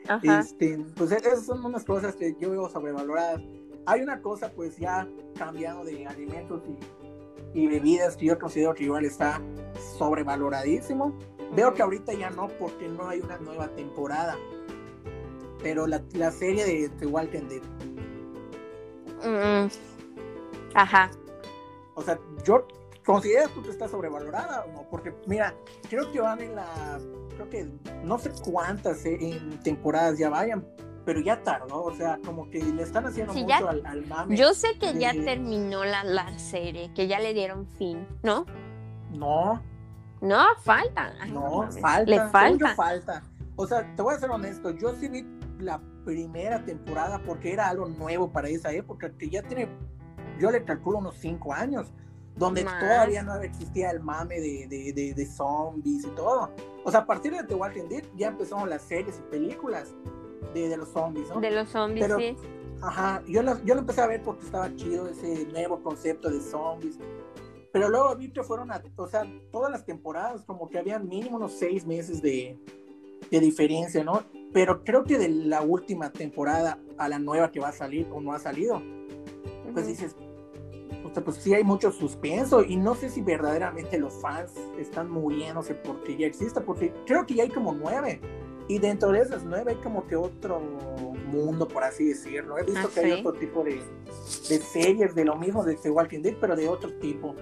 [0.07, 0.39] Ajá.
[0.39, 3.41] este, pues esas son unas cosas que yo veo sobrevaloradas.
[3.85, 6.61] Hay una cosa, pues ya cambiando de alimentos
[7.53, 9.41] y, y bebidas que yo considero que igual está
[9.97, 11.13] sobrevaloradísimo.
[11.53, 14.37] Veo que ahorita ya no, porque no hay una nueva temporada.
[15.61, 17.61] Pero la, la serie de The Walking Dead,
[19.25, 19.69] Mm,
[20.73, 21.09] Ajá.
[21.95, 22.67] o sea, yo
[23.05, 25.53] considero tú que está sobrevalorada o no, porque mira,
[25.89, 26.99] creo que van en la,
[27.35, 27.71] creo que
[28.03, 30.65] no sé cuántas eh, en temporadas ya vayan,
[31.05, 34.05] pero ya tardó, o sea, como que le están haciendo Sí, mucho ya- al, al
[34.07, 34.37] mame.
[34.37, 38.45] Yo sé que ya de- terminó la, la serie, que ya le dieron fin, ¿no?
[39.11, 39.61] No,
[40.21, 41.13] No, falta.
[41.19, 41.79] Ay, no, mames.
[41.81, 42.09] falta.
[42.09, 42.75] Le falta.
[42.75, 43.23] falta.
[43.57, 45.25] O sea, te voy a ser honesto, yo sí vi
[45.59, 49.67] la primera temporada porque era algo nuevo para esa época, que ya tiene,
[50.39, 51.91] yo le calculo unos cinco años,
[52.35, 52.79] donde Más.
[52.79, 56.51] todavía no existía el mame de, de, de, de zombies y todo.
[56.83, 59.93] O sea, a partir de The Walking Dead ya empezaron las series y películas
[60.53, 61.39] de, los zombies, ¿no?
[61.39, 62.35] De los zombies, Pero- sí.
[62.81, 66.41] Ajá, yo lo, yo lo empecé a ver porque estaba chido ese nuevo concepto de
[66.41, 66.97] zombies.
[67.71, 71.37] Pero luego vi que fueron, a, o sea, todas las temporadas, como que habían mínimo
[71.37, 72.59] unos seis meses de,
[73.31, 74.23] de diferencia, ¿no?
[74.51, 78.19] Pero creo que de la última temporada a la nueva que va a salir o
[78.19, 78.81] no ha salido,
[79.73, 80.15] pues dices,
[81.13, 85.75] sea, pues sí hay mucho suspenso y no sé si verdaderamente los fans están muriéndose
[85.75, 88.19] porque ya exista, porque creo que ya hay como nueve.
[88.67, 90.59] Y dentro de esas nueve hay como que otro
[91.27, 92.57] mundo, por así decirlo.
[92.57, 93.19] He visto Ah, que hay sí.
[93.19, 93.75] otro tipo de,
[94.49, 97.35] de series de lo mismo de The Walking Dead, pero de otro tipo.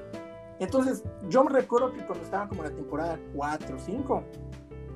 [0.59, 4.23] Entonces, yo me recuerdo que cuando estaba como en la temporada 4 o 5,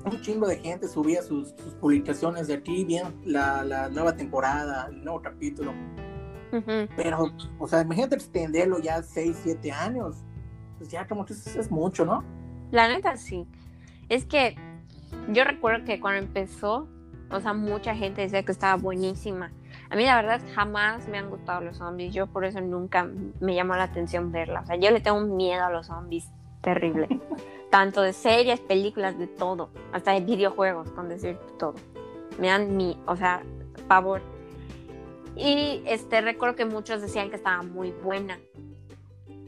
[0.04, 4.86] un chingo de gente subía sus, sus publicaciones de aquí, bien la, la nueva temporada,
[4.90, 5.72] el nuevo capítulo.
[6.52, 6.88] Ujú.
[6.96, 10.16] Pero, o sea, imagínate extenderlo ya 6, 7 años.
[10.78, 12.22] Pues ya como que es, es mucho, ¿no?
[12.70, 13.46] La neta sí.
[14.08, 14.56] Es que
[15.32, 16.88] yo recuerdo que cuando empezó,
[17.30, 19.50] o sea, mucha gente decía que estaba buenísima.
[19.90, 22.14] A mí la verdad jamás me han gustado los zombies.
[22.14, 23.08] Yo por eso nunca
[23.40, 24.60] me llamó la atención verla.
[24.60, 26.30] O sea, yo le tengo un miedo a los zombies
[26.60, 27.08] terrible.
[27.70, 29.70] Tanto de series, películas, de todo.
[29.92, 31.74] Hasta de videojuegos, con decir todo.
[32.38, 33.42] Me dan mi, o sea,
[33.88, 34.22] pavor.
[35.36, 38.38] Y este recuerdo que muchos decían que estaba muy buena.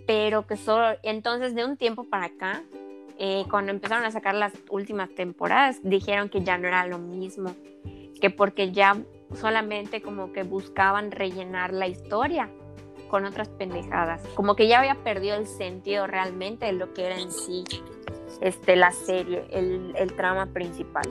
[0.06, 2.62] Pero que solo, entonces de un tiempo para acá,
[3.18, 7.54] eh, cuando empezaron a sacar las últimas temporadas, dijeron que ya no era lo mismo,
[8.20, 8.96] que porque ya
[9.34, 12.48] solamente como que buscaban rellenar la historia
[13.08, 17.18] con otras pendejadas, como que ya había perdido el sentido realmente de lo que era
[17.18, 17.64] en sí
[18.40, 21.10] este, la serie, el, el trama principal.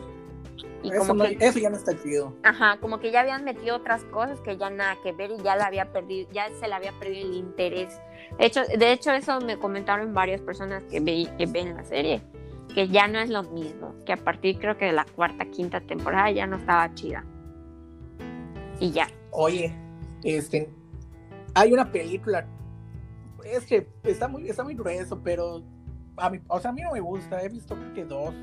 [0.87, 2.33] Y Eso, como no- que, eso ya no está chido.
[2.43, 5.55] ajá, como que ya habían metido otras cosas que ya nada que ver y ya
[5.55, 7.99] la había perdido, ya se le había perdido el interés.
[8.39, 12.21] De hecho, de hecho eso me comentaron varias personas que, ve, que ven la serie,
[12.73, 15.81] que ya no es lo mismo, que a partir creo que de la cuarta, quinta
[15.81, 17.25] temporada ya no estaba chida.
[18.79, 19.07] Y ya.
[19.31, 19.73] Oye,
[20.23, 20.69] este,
[21.53, 22.45] hay una película,
[23.43, 25.63] es que está muy, está muy grueso, pero
[26.17, 27.41] a mí, o sea, a mí no me gusta.
[27.41, 28.33] He visto creo que dos,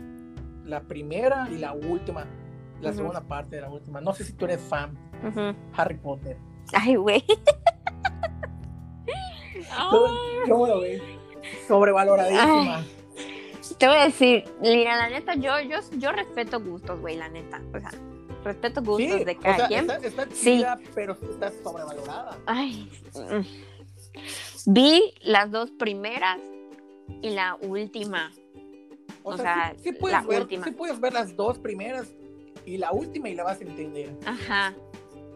[0.64, 2.27] la primera y la última,
[2.81, 4.00] la segunda parte de la última.
[4.00, 4.96] No sé si tú eres fan,
[5.27, 5.55] Ujú.
[5.77, 6.37] Harry Potter.
[6.72, 7.22] Ay, güey.
[10.48, 11.03] ¿Cómo, lo ves?
[11.68, 12.85] Sobrevaloradísima.
[13.79, 17.61] Te voy a decir, mira, la neta, yo, yo, yo respeto gustos, güey, la neta.
[17.74, 17.90] O sea,
[18.44, 19.90] respeto gustos Sí, de o cada sea, quien.
[19.90, 20.59] está, está Sí.
[20.59, 22.37] chida, pero está sobrevalorada.
[22.46, 22.90] Ay.
[23.14, 24.72] mm.
[24.72, 26.39] Vi las dos primeras
[27.22, 28.30] y la última.
[29.25, 30.64] O, O sea, sea, sí, sí puedes la ver, última.
[30.64, 32.12] sí puedes ver las dos primeras
[32.64, 34.12] y la última y la vas a entender.
[34.27, 34.72] Ajá.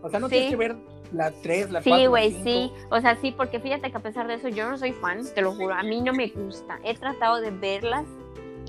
[0.03, 0.77] O sea, no tienes que ver
[1.13, 2.73] la tres, la cuatro, Sí, la güey, sí.
[2.91, 5.43] O sea, sí, porque fíjate que a pesar de eso, yo no soy fan, te
[5.43, 5.75] lo juro.
[5.75, 6.79] A mí no me gusta.
[6.85, 8.05] He tratado de verlas.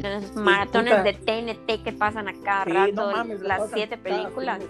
[0.01, 4.61] Los maratones de TNT que pasan a cada rato, no mames, las siete películas.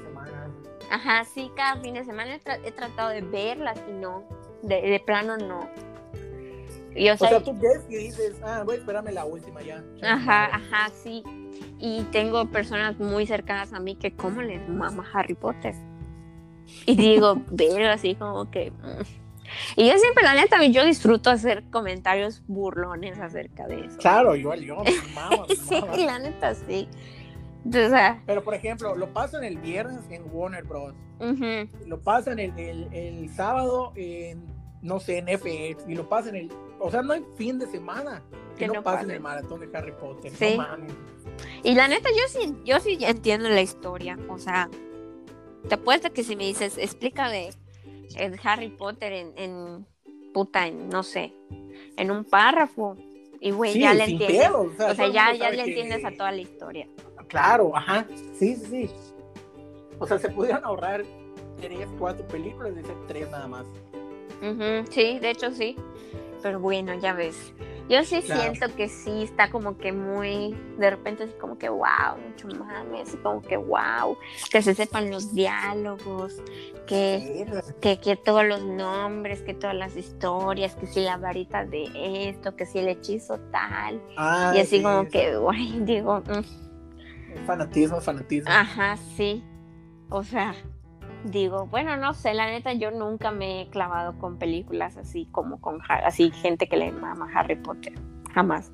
[0.90, 4.24] Ajá, sí, cada fin de semana he, tra- he tratado de verlas y no.
[4.64, 5.70] De, de plano no.
[6.96, 9.84] Y o O sea, tú ves y dices, ah, voy a esperarme la última ya.
[10.04, 11.24] Ajá, ajá, sí.
[11.80, 15.76] Y tengo personas muy cercanas a mí que como les mama Harry Potter.
[16.86, 18.72] Y digo, pero así como que...
[18.72, 19.20] mm.
[19.76, 23.98] Y yo siempre, la neta, yo disfruto hacer comentarios burlones acerca de eso.
[23.98, 24.66] Claro, yo, me
[25.16, 25.98] mama, Sí, mama.
[25.98, 26.88] la neta, sí.
[27.68, 30.94] O sea, Pero por ejemplo, lo pasan el viernes en Warner Bros.
[31.88, 34.46] Lo pasan el, el, el sábado en,
[34.82, 35.84] no sé, en FX.
[35.88, 36.52] Y lo pasan el.
[36.80, 38.24] O sea, no hay fin de semana
[38.56, 39.16] que, Que no, no pasen pase.
[39.16, 40.32] el maratón de Harry Potter.
[40.32, 40.52] Sí.
[40.58, 40.94] No mames.
[41.64, 44.18] Y la neta, yo sí, yo sí entiendo la historia.
[44.30, 44.70] O sea,
[45.68, 47.50] te apuesto que si me dices, explícame
[48.18, 49.86] el Harry Potter en, en
[50.34, 51.34] puta, en, no sé,
[51.98, 52.96] en un párrafo.
[53.42, 54.50] Y güey, Sí, ya le entiendes.
[54.52, 56.88] O sea, ya, ya le que- entiendes a toda la historia.
[57.28, 58.06] Claro, ajá.
[58.38, 58.90] Sí, sí, sí.
[60.00, 61.06] O sea, se pudieran ahorrar
[61.62, 63.66] tres, cuatro películas de ser tres nada más.
[64.42, 65.76] Ujú, sí, de hecho sí.
[66.42, 67.54] Pero bueno, ya ves.
[67.90, 68.42] Yo sí Claro.
[68.42, 73.08] siento que sí está como que muy, de repente así como que wow, mucho mames,
[73.10, 74.16] así como que wow,
[74.52, 76.36] que se sepan los diálogos,
[76.86, 77.48] que,
[77.82, 82.56] que, que todos los nombres, que todas las historias, que si la varita de esto,
[82.56, 84.00] que si el hechizo tal.
[84.18, 88.52] Ah, y así sí, como que, güey, digo, mm, Fanatismo, fanatismo.
[88.52, 89.44] ajá, sí.
[90.10, 90.54] O sea,
[91.24, 95.60] digo, bueno, no sé, la neta, yo nunca me he clavado con películas así como
[95.60, 97.94] con así gente que le mama Harry Potter.
[98.34, 98.72] Jamás.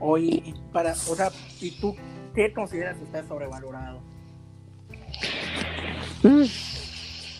[0.00, 1.96] Oye, para, o sea, ¿y tú
[2.34, 4.00] qué consideras que está sobrevalorado?
[6.22, 6.44] Mm,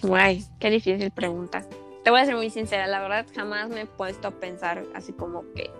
[0.02, 1.64] Guay, qué difícil pregunta.
[2.02, 5.12] Te voy a ser muy sincera, la verdad jamás me he puesto a pensar así
[5.12, 5.70] como que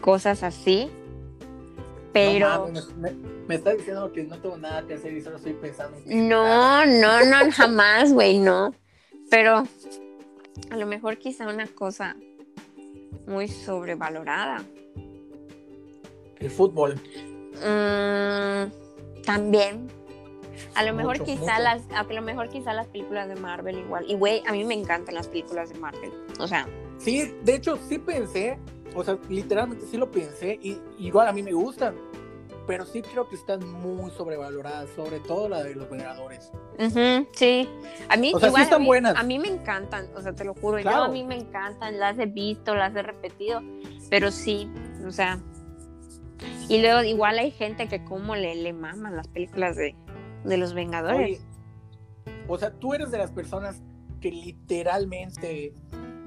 [0.00, 0.90] cosas así.
[2.12, 3.12] Pero No, mames, me,
[3.46, 6.86] me estás diciendo que no tengo nada que hacer y solo estoy pensando en no,
[6.86, 8.74] no, no, jamás, güey, no.
[9.30, 9.64] Pero
[10.70, 12.16] a lo mejor quizá una cosa
[13.26, 14.62] muy sobrevalorada.
[16.38, 16.94] El fútbol.
[17.56, 19.88] Mm, también.
[20.74, 21.62] A lo mejor quizá mucho.
[21.62, 24.04] las, a lo mejor quizá las películas de Marvel igual.
[24.08, 26.12] Y güey, a mí me encantan las películas de Marvel.
[26.40, 26.66] O sea,
[26.98, 28.58] Sí, de hecho, sí pensé,
[28.94, 31.94] o sea, literalmente sí lo pensé, y igual a mí me gustan,
[32.66, 36.50] pero sí creo que están muy sobrevaloradas, sobre todo la de los Vengadores.
[37.34, 37.68] sí.
[38.08, 39.16] A mí O sea, sí igual a están mí- buenas.
[39.16, 42.18] A mí me encantan, o sea, te lo juro, yo a mí me encantan, las
[42.18, 43.62] he visto, las he repetido,
[44.10, 44.70] pero sí,
[45.06, 45.40] o sea.
[46.68, 49.96] Y luego igual hay gente que como le, le maman las películas de,
[50.44, 51.40] de los Vengadores.
[51.40, 51.40] Oye,
[52.46, 53.80] o sea, tú eres de las personas
[54.20, 55.72] que literalmente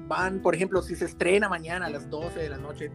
[0.08, 2.90] van, por ejemplo, si se estrena mañana a las 12 de la noche,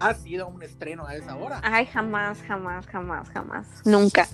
[0.00, 1.60] ¿ha sido un estreno a esa hora?
[1.62, 3.66] Ay, jamás, jamás, jamás, jamás.
[3.84, 4.26] Nunca.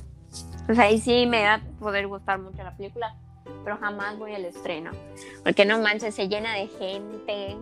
[0.69, 3.17] O sea, ahí sí me da poder gustar mucho la película,
[3.65, 4.91] pero jamás voy al estreno.
[5.43, 7.57] Porque no manches, se llena de gente.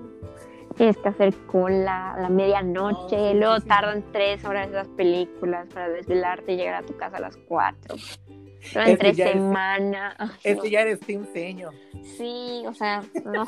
[0.77, 3.17] Tienes que hacer cola a la medianoche.
[3.17, 3.69] No, sí, luego sí.
[3.69, 7.97] tardan tres horas esas películas para desvelarte y llegar a tu casa a las cuatro.
[8.75, 10.17] Entre es- semana.
[10.43, 10.63] Es no.
[10.63, 11.71] que ya eres Team Seño.
[12.17, 13.47] Sí, o sea, no.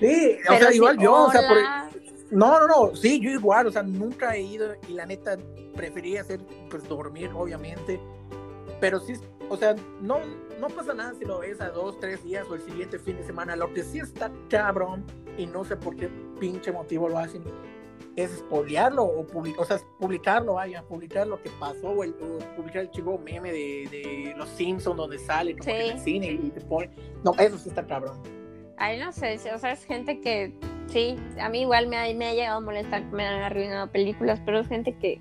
[0.00, 2.32] Sí, o Pero sea, igual yo, o sea, por-.
[2.32, 5.36] No, no, no, sí, yo igual, o sea, nunca he ido y la neta
[5.76, 6.40] prefería hacer,
[6.70, 8.00] pues dormir, obviamente,
[8.80, 9.14] pero sí,
[9.50, 10.18] o sea, no,
[10.58, 13.24] no pasa nada si lo ves a dos, tres días o el siguiente fin de
[13.24, 15.04] semana, lo que sí está cabrón
[15.36, 16.08] y no sé por qué
[16.40, 17.44] pinche motivo lo hacen,
[18.16, 22.38] es spoilearlo o, publi- o sea, publicarlo, vaya, publicar lo que pasó o, el, o
[22.56, 25.70] publicar el chivo meme de, de los Simpsons donde sale como Sí.
[25.70, 26.90] que en el cine y te pone,
[27.24, 28.20] no, eso sí está cabrón.
[28.76, 30.52] Ay, no sé, o sea, es gente que,
[30.86, 33.90] sí, a mí igual me ha, me ha llegado a molestar que me han arruinado
[33.90, 35.20] películas, pero es gente que,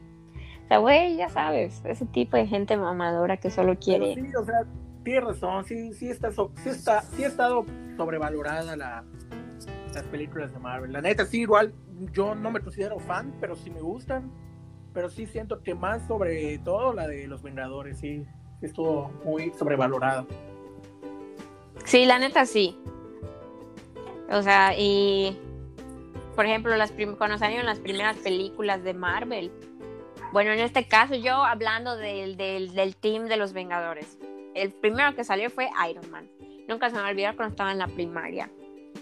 [0.66, 4.16] o sea, güey, ya sabes, ese tipo de gente mamadora que solo Pero quiere.
[4.16, 4.66] sí, o sea,
[5.04, 7.66] tienes razón, sí, sí está, sí está, sí ha estado
[7.98, 9.04] sobrevalorada la,
[9.94, 10.92] las películas de Marvel.
[10.92, 11.74] La neta, sí, igual,
[12.14, 14.32] yo no me considero fan, pero sí me gustan.
[14.94, 18.26] Pero sí siento que más sobre todo la de los Vengadores, sí,
[18.62, 20.26] estuvo muy sobrevalorada.
[21.86, 22.78] Sí, la neta sí.
[24.30, 25.38] O sea, y
[26.36, 29.52] por ejemplo, las cuando salieron las primeras películas de Marvel.
[30.32, 34.18] Bueno, en este caso, yo hablando del, del, del team de los Vengadores.
[34.56, 36.30] El primero que salió fue Iron Man.
[36.68, 38.50] Nunca se me olvidó cuando estaba en la primaria.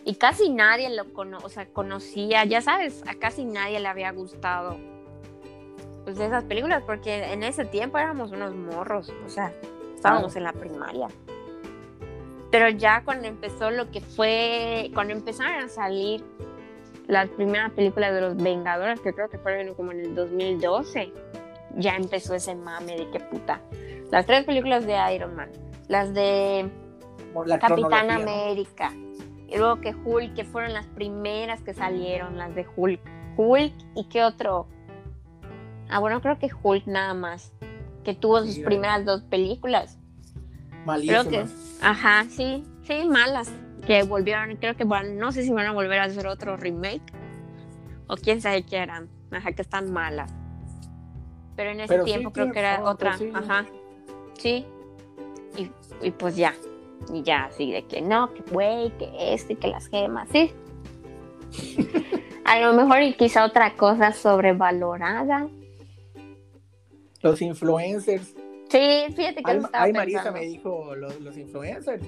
[0.05, 4.11] Y casi nadie lo cono o sea, conocía, ya sabes, a casi nadie le había
[4.11, 4.77] gustado
[6.03, 9.53] pues, de esas películas, porque en ese tiempo éramos unos morros, o sea,
[9.93, 11.07] estábamos en la primaria.
[12.51, 16.23] Pero ya cuando empezó lo que fue, cuando empezaron a salir
[17.07, 21.13] las primeras películas de los Vengadores, que creo que fueron como en el 2012,
[21.75, 23.61] ya empezó ese mame de que puta.
[24.11, 25.51] Las tres películas de Iron Man,
[25.87, 26.69] las de
[27.45, 29.08] la Capitán ¿no?
[29.51, 32.99] Y luego que Hulk, que fueron las primeras que salieron, las de Hulk.
[33.37, 34.67] Hulk y qué otro.
[35.89, 37.51] Ah, bueno, creo que Hulk nada más,
[38.03, 39.97] que tuvo sus Sí, primeras dos películas.
[40.85, 41.27] Malísimas.
[41.27, 43.51] Creo que, ajá, sí, sí, malas.
[43.87, 47.01] Que volvieron, creo que van, no sé si van a volver a hacer otro remake.
[48.07, 49.09] O quién sabe qué eran.
[49.31, 50.31] Ajá, que están malas.
[51.55, 53.17] Pero en ese Pero sí tiempo creo que era otra.
[53.17, 53.31] sí.
[53.33, 53.65] Ajá.
[54.37, 54.65] Sí.
[55.57, 55.71] Y,
[56.01, 56.53] y pues ya.
[57.13, 60.51] Y ya, así de que no, que güey, que este, que las gemas, sí.
[62.45, 65.47] a lo mejor y quizá otra cosa sobrevalorada.
[67.21, 68.35] Los influencers.
[68.69, 70.39] Sí, fíjate que Ay, lo estaba ay, Marisa pensando.
[70.39, 72.03] me dijo los, los influencers.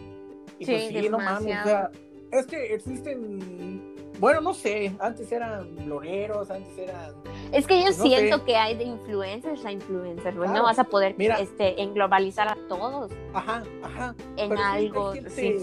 [0.60, 1.60] Y Sí, pues sí, no mames.
[1.60, 1.92] O sea,
[2.32, 3.91] es que existen.
[4.22, 4.96] Bueno, no sé.
[5.00, 7.14] Antes eran blogueros, antes eran.
[7.52, 8.44] Es que yo No siento sé.
[8.46, 10.48] que hay de influencers a influencers, güey.
[10.48, 10.64] No Claro.
[10.64, 11.40] vas a poder Mira.
[11.40, 14.16] este, englobalizar a todos Ajá, ajá.
[14.38, 15.14] en Pero algo.
[15.28, 15.58] Sí.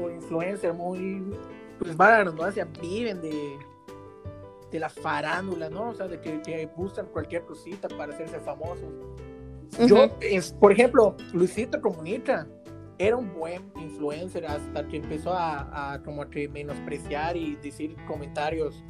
[0.00, 1.22] o influencer muy.
[1.78, 3.58] Pues va la redundancia, viven de.
[4.70, 5.88] De la farándula, ¿no?
[5.90, 8.84] O sea, de que, que buscan cualquier cosita para hacerse famosos.
[9.86, 12.46] Yo, es, por ejemplo, Luisito Comunica
[12.98, 18.84] era un buen influencer hasta que empezó a, a como que menospreciar y decir comentarios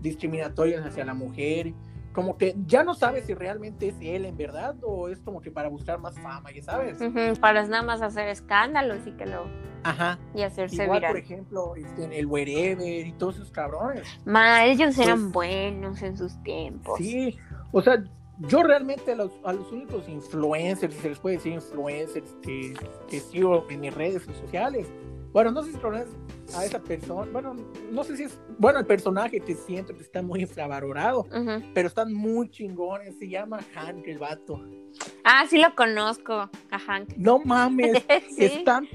[0.00, 1.72] discriminatorios hacia la mujer.
[2.12, 5.50] Como que ya no sabes si realmente es él en verdad o es como que
[5.50, 6.98] para buscar más fama, ya sabes.
[7.00, 9.44] Ujú, Para nada más hacer escándalos y que lo
[9.82, 10.18] Ajá.
[10.34, 11.16] y hacerse Igual, por viral.
[11.18, 14.06] ejemplo, este, el Wherever y todos esos cabrones.
[14.24, 16.96] Ma, ellos eran Pues- buenos en sus tiempos.
[16.98, 17.36] Sí,
[17.70, 18.02] o sea,
[18.40, 22.74] yo realmente a los, a los únicos influencers, si se les puede decir influencers, que,
[23.08, 24.86] que sigo en mis redes sociales,
[25.32, 26.08] bueno, no sé si conoces
[26.54, 27.54] a esa persona, bueno,
[27.92, 31.26] no sé si es, bueno, el personaje que siento que está muy infravalorado,
[31.74, 34.62] pero están muy chingones, se llama Hank el vato.
[35.24, 36.32] Ah, sí lo conozco,
[36.70, 37.14] a Hank.
[37.16, 38.88] No mames, sí, están,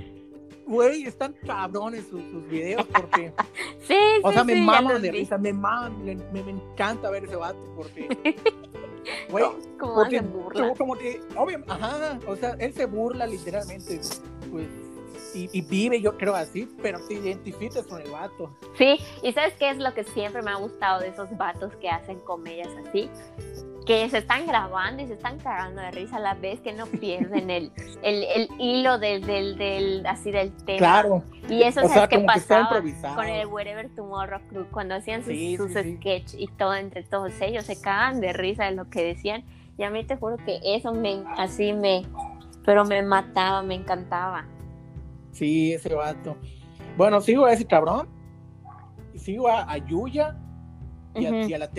[0.65, 3.33] güey, están cabrones sus, sus videos porque,
[3.87, 5.19] sí, o sí, sea, me sí, maman de vi.
[5.19, 8.07] risa, me maman, me- me encanta ver ese vato porque,
[9.29, 9.45] güey,
[9.79, 10.61] Porque hacen burla.
[10.61, 14.01] como, como que, obviamente, ajá, o sea, él se burla literalmente,
[14.51, 14.67] pues,
[15.33, 18.51] y, y vive, yo creo así, pero te identificas con el vato.
[18.77, 21.89] Sí, y ¿sabes qué es lo que siempre me ha gustado de esos vatos que
[21.89, 23.09] hacen comedias así?
[23.85, 26.85] Que se están grabando y se están cagando de risa a la vez que no
[26.85, 27.71] pierden el,
[28.03, 30.77] el, el hilo del, del, del- así del tema.
[30.77, 32.81] Claro, Y eso o ¿sabes sea, que pasaba
[33.15, 34.67] con el Wherever Tomorrow Crew?
[34.71, 38.33] Cuando hacían sus, Sí, sus sí, sketch y todo entre todos ellos, se cagan de
[38.33, 39.43] risa de lo que decían.
[39.79, 42.03] Y a mí te juro que eso me, así me,
[42.63, 44.45] pero me mataba, me encantaba.
[45.31, 46.37] Sí, ese vato.
[46.97, 48.07] Bueno, sigo a ese cabrón,
[49.15, 50.37] sigo a, a Yuya
[51.15, 51.49] y, a, Ujú.
[51.49, 51.69] y a la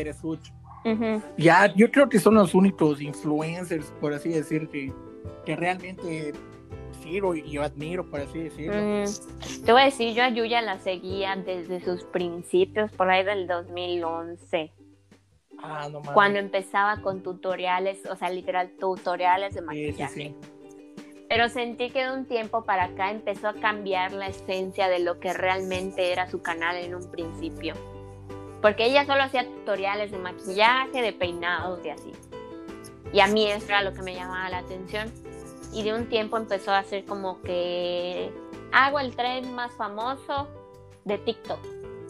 [1.36, 4.92] Ya, yo creo que son los únicos influencers, por así decir, que,
[5.44, 6.32] que realmente
[7.02, 9.04] sigo y yo admiro, por así decirlo.
[9.64, 13.46] Te voy a decir, yo a Yuya la seguía desde sus principios, por ahí del
[13.46, 14.72] 2011,
[15.64, 16.12] Ah, no mames.
[16.12, 20.14] cuando empezaba con tutoriales, o sea, literal, tutoriales de Sí, sí, maquillaje.
[20.14, 20.36] sí.
[21.28, 25.18] Pero sentí que de un tiempo para acá empezó a cambiar la esencia de lo
[25.20, 27.74] que realmente era su canal en un principio.
[28.62, 32.12] Porque ella solo hacía tutoriales de maquillaje, de peinados y así.
[33.12, 35.12] Y a mí eso era lo que me llamaba la atención.
[35.74, 38.30] Y de un tiempo empezó a hacer como que
[38.72, 40.48] hago el tren más famoso
[41.04, 41.58] de TikTok.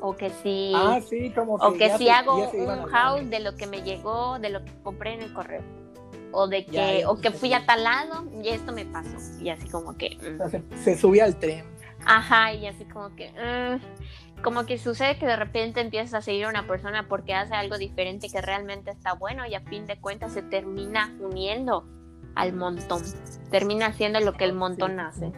[0.01, 3.41] O que si, Ah, sí, como que o que si se- hago un haul de
[3.41, 5.63] lo que me llegó, de lo que compré en el correo.
[6.33, 9.17] O de que, Ya, ya, o que fui a tal lado y esto me pasó.
[9.41, 10.17] Y así como que.
[10.21, 10.41] mm.
[10.41, 11.65] O sea, se, se subía al tren.
[12.05, 13.31] Ajá, y así como que.
[13.31, 17.55] mm, como que sucede que de repente empiezas a seguir a una persona porque hace
[17.55, 21.87] algo diferente que realmente está bueno y a fin de cuentas se termina uniendo
[22.35, 23.03] al montón.
[23.51, 25.33] Termina haciendo lo que el montón hace.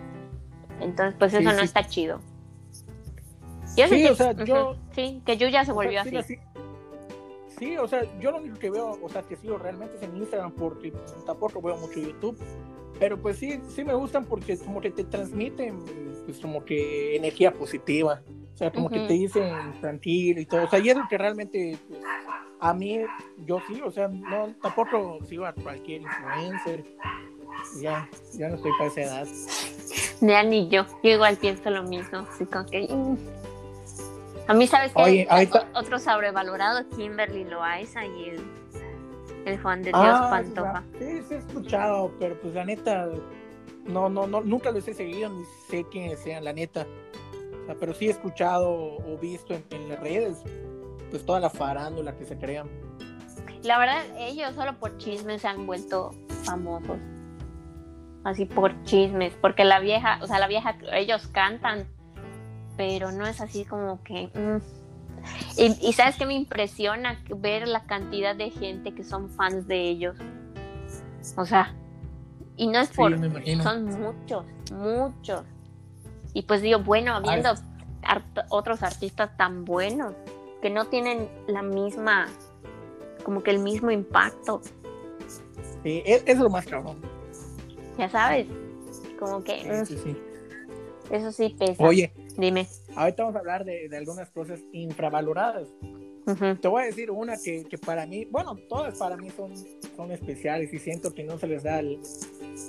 [0.81, 1.65] Entonces, pues Sí, eso no sí.
[1.65, 2.21] está chido.
[3.77, 6.03] Yo Sí, sí, que, o sea, ujú, yo- sí, que Yuya se O sea, volvió
[6.05, 6.35] sí, así.
[6.35, 6.41] sí.
[7.59, 10.17] Sí, o sea, yo lo único que veo, o sea, que sigo realmente es en
[10.17, 10.93] Instagram porque
[11.25, 12.37] tampoco veo mucho YouTube.
[12.99, 15.79] Pero pues sí, sí me gustan porque como que te transmiten,
[16.25, 18.23] pues como que energía positiva.
[18.55, 20.65] O sea, como que te dicen tranquilo y todo.
[20.65, 22.01] O sea, y es lo que realmente, pues,
[22.61, 23.01] a mí,
[23.45, 26.85] yo sí, o sea, no, tampoco sigo a cualquier influencer.
[27.81, 29.27] Ya, ya no estoy para esa edad.
[30.21, 30.85] Ya ni yo.
[31.03, 32.19] Yo igual pienso lo mismo.
[32.31, 32.87] Así como que.
[32.89, 33.17] mm.
[34.47, 35.03] A mí, ¿sabes qué?
[35.03, 38.43] Oye, O- Otro sobrevalorado, Kimberly Loaiza y el,
[39.47, 40.85] el Juan de Dios Ah, Pantoja.
[40.99, 43.09] sí, sí he escuchado, pero pues la neta,
[43.87, 46.87] no, no, no, nunca los he seguido ni sé quiénes sean, la neta.
[47.65, 50.43] O sea, pero sí he escuchado o visto en, en las redes,
[51.11, 52.69] pues toda la farándula que se crean.
[53.63, 56.11] La verdad, ellos solo por chismes se han vuelto
[56.45, 56.99] famosos.
[58.23, 59.35] Así por chismes.
[59.41, 61.87] Porque la vieja, o sea, la vieja, ellos cantan,
[62.77, 64.31] pero no es así como que.
[64.35, 64.61] mm.
[65.57, 69.81] Y, y sabes que me impresiona ver la cantidad de gente que son fans de
[69.81, 70.17] ellos.
[71.39, 71.75] O sea,
[72.57, 73.13] Y no es por...
[73.63, 75.43] son muchos, muchos.
[76.35, 77.51] Y pues digo, bueno, viendo
[78.03, 80.13] art- otros artistas tan buenos
[80.61, 82.27] que no tienen la misma,
[83.25, 84.61] como que el mismo impacto,
[85.83, 86.97] Sí, es, es lo más cabrón.
[87.99, 88.47] ya sabes,
[89.19, 90.17] como que Sí, sí, sí.
[91.11, 91.83] eso sí pesa.
[91.85, 92.67] Oye, Dime.
[92.97, 95.69] ahorita vamos a hablar de, de algunas cosas infravaloradas.
[96.63, 99.53] Te voy a decir una que, que para mí, bueno, todas para mí son,
[99.95, 102.01] son especiales y siento que no se les da el,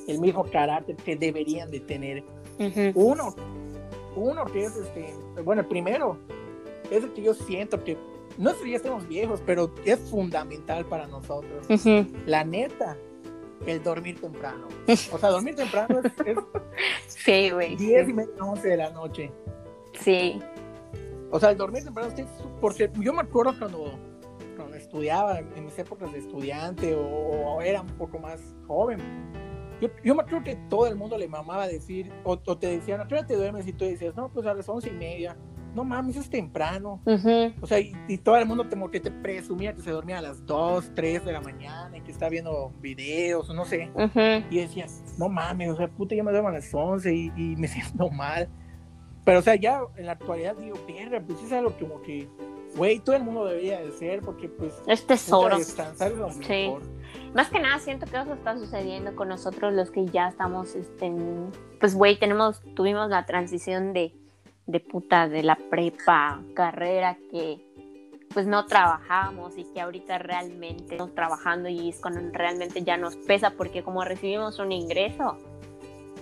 [0.09, 2.23] el mismo carácter que deberían de tener.
[2.95, 3.35] Uno,
[4.15, 6.17] uno que es este, bueno, el primero
[6.89, 7.97] es el que yo siento que
[8.37, 11.65] no sé si ya estamos viejos, pero es fundamental para nosotros.
[12.25, 12.97] La neta,
[13.65, 14.67] el dormir temprano.
[15.11, 16.37] O sea, dormir temprano es, es
[17.07, 17.75] Sí, güey.
[17.75, 19.31] 10 y media, 11 de la noche.
[19.99, 20.39] sí.
[21.31, 22.23] O sea, el dormir temprano, sí,
[22.61, 23.91] porque yo me acuerdo cuando,
[24.55, 28.99] cuando estudiaba, en mis épocas de estudiante o, o era un poco más joven,
[29.81, 33.01] yo, yo me acuerdo que todo el mundo le mamaba decir, o, o te decían,
[33.01, 33.67] ¿a qué hora te duermes?
[33.67, 35.35] Y tú decías, no, pues a las once y media.
[35.73, 37.01] No mames, es temprano.
[37.05, 40.19] Ujú, O sea, y, y todo el mundo como que te presumía que se dormía
[40.19, 43.89] a las 2, 3 de la mañana y que está viendo videos, no sé.
[43.93, 44.19] ujú.
[44.49, 44.85] Y yo decía,
[45.17, 48.09] no mames, o sea, puta, yo me duermo a las 11 y, y me siento
[48.09, 48.47] mal.
[49.25, 52.29] Pero, o sea, ya en la actualidad digo, verga, pues es algo como que,
[52.77, 55.57] güey, todo el mundo debería de ser, porque pues, Es tesoro.
[55.57, 56.71] descansar es lo Sí.
[57.35, 61.13] Más que nada siento que eso está sucediendo con nosotros los que ya estamos, este,
[61.81, 64.13] pues güey, tenemos, tuvimos la transición de,
[64.67, 67.59] de puta, de la prepa, carrera, que
[68.33, 73.17] pues no trabajamos y que ahorita realmente estamos trabajando y es cuando realmente ya nos
[73.17, 75.37] pesa porque como recibimos un ingreso,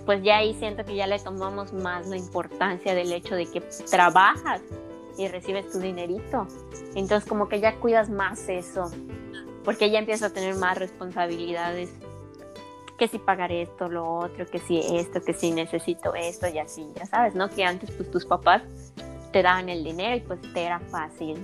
[0.07, 3.61] pues ya ahí siento que ya le tomamos más la importancia del hecho de que
[3.91, 4.63] trabajas
[5.19, 6.47] y recibes tu dinerito.
[6.95, 8.89] Entonces como que ya cuidas más eso
[9.63, 11.89] porque ya empiezo a tener más responsabilidades.
[12.97, 16.87] Que si pagar esto, lo otro, que si esto, que si necesito esto y así,
[16.95, 17.49] ya sabes, ¿no?
[17.49, 18.61] Que antes pues tus papás
[19.31, 21.37] te daban el dinero y pues te era fácil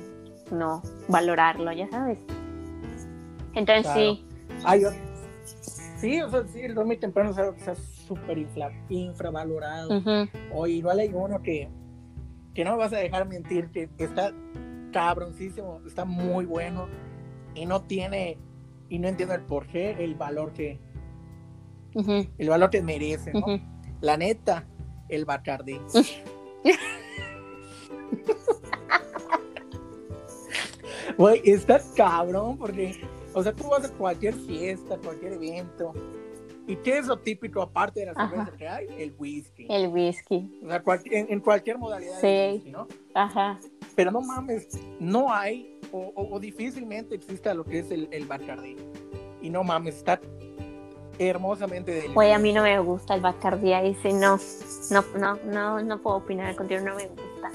[0.51, 2.20] no valorarlo, ya sabes.
[3.55, 3.99] Entonces Claro.
[3.99, 4.26] sí,
[4.63, 4.89] Ay, yo-
[5.97, 8.38] sí, o sea, sí, el dormir temprano es algo que está súper
[8.89, 9.97] infravalorado.
[9.97, 11.67] ujú, O igual hay uno que,
[12.53, 14.32] que no me vas a dejar mentir, que está
[14.93, 16.88] cabroncísimo, está muy bueno
[17.56, 18.38] y no tiene,
[18.89, 20.80] y no entiendo el por qué, el valor que,
[21.95, 23.39] ujú, el valor que merece, ¿no?
[23.39, 23.60] ujú.
[24.02, 24.66] La neta,
[25.10, 25.80] el Bacardí.
[31.18, 33.02] Güey, está cabrón porque,
[33.34, 35.93] o sea, tú vas a cualquier fiesta, cualquier evento,
[36.68, 38.30] ¿y qué es lo típico aparte de la Ajá.
[38.30, 38.86] cerveza que hay?
[38.97, 39.68] El whisky.
[39.70, 40.60] el whisky.
[40.64, 42.28] O sea, cual- en, en cualquier modalidad Sí.
[42.28, 42.88] de whisky, ¿no?
[43.14, 43.60] Ajá.
[43.95, 44.70] Pero no mames,
[45.00, 48.75] no hay, o, o- o difícilmente exista lo que es el, el Bacardí.
[49.41, 50.19] Y no mames, está
[51.17, 52.13] hermosamente delicioso.
[52.15, 54.39] Güey, a mí no me gusta el Bacardi ahí sí, no,
[54.91, 57.51] no, no, no, no puedo opinar contigo, no me gusta.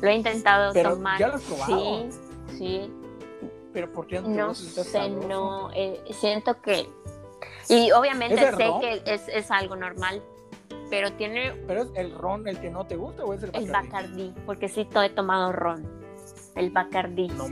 [0.00, 1.18] Lo he intentado Pero tomar.
[1.18, 1.76] ya lo has probado.
[2.50, 2.92] Sí, sí,
[3.72, 5.28] Pero ¿por qué no no sé, sabroso.
[5.28, 6.88] no, eh, siento que,
[7.68, 8.80] y obviamente ¿Es de sé ron?
[8.80, 10.22] que es, es algo normal,
[10.90, 13.66] pero tiene ¿Pero es el ron el que no te gusta o es el Bacardí?
[13.66, 15.84] el Bacardi, porque sí to- he tomado ron,
[16.54, 17.48] el Bacardi, No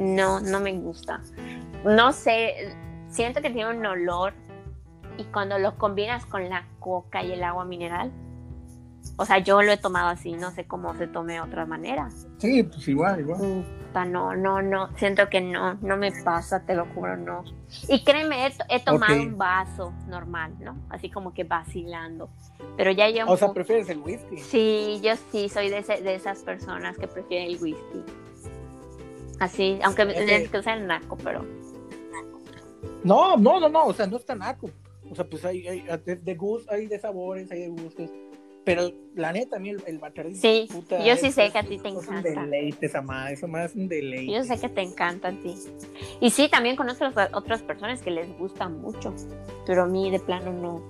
[0.00, 1.20] no, no me gusta,
[1.84, 2.74] no sé,
[3.08, 4.32] siento que tiene un olor
[5.18, 8.10] y cuando lo combinas con la coca y el agua mineral,
[9.16, 12.08] o sea, yo lo he tomado así, no sé cómo se tome de otra manera.
[12.38, 13.40] Sí, pues igual, igual.
[13.40, 17.44] Mm, no, no, no, siento que no, no me pasa, te lo juro, no.
[17.88, 20.76] Y créeme, he, he tomado un vaso normal, ¿no?
[20.88, 22.30] Así como que vacilando.
[22.76, 23.24] Pero ya yo...
[23.26, 24.38] O sea, prefieres el whisky.
[24.38, 28.04] Sí, yo sí soy de, ese- de esas personas que prefieren el whisky.
[29.40, 31.44] Así, aunque Es es que- sea el naco, pero...
[33.02, 34.70] No, no, no, no, o sea, no está naco.
[35.10, 38.10] O sea, pues hay, hay de, de gusto, hay de sabores, hay de gustos.
[38.64, 40.34] Pero la neta, a mí el, el Bacardí.
[40.36, 42.12] Sí, puta, yo sí es- sé que a ti te es encanta.
[42.12, 44.32] un deleite esa madre, eso más es un deleite.
[44.32, 45.56] Yo sé que te encanta a ti.
[46.20, 49.14] Y sí, también conozco a otras personas que les gusta mucho,
[49.66, 50.82] pero a mí de plano no.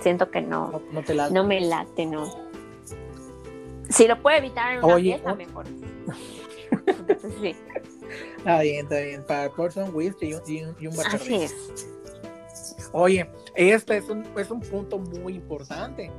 [0.00, 0.70] Siento que no.
[0.72, 1.28] No, no te la.
[1.28, 2.24] No me late, no.
[3.90, 5.66] Si lo puedo evitar en una Oye, fiesta, mejor.
[6.86, 7.56] Entonces, sí,
[8.38, 9.24] Está bien, está bien.
[9.24, 11.88] Para Corson whisky y un, y un, y un así es.
[12.92, 16.10] Oye, este es un, es un punto muy importante.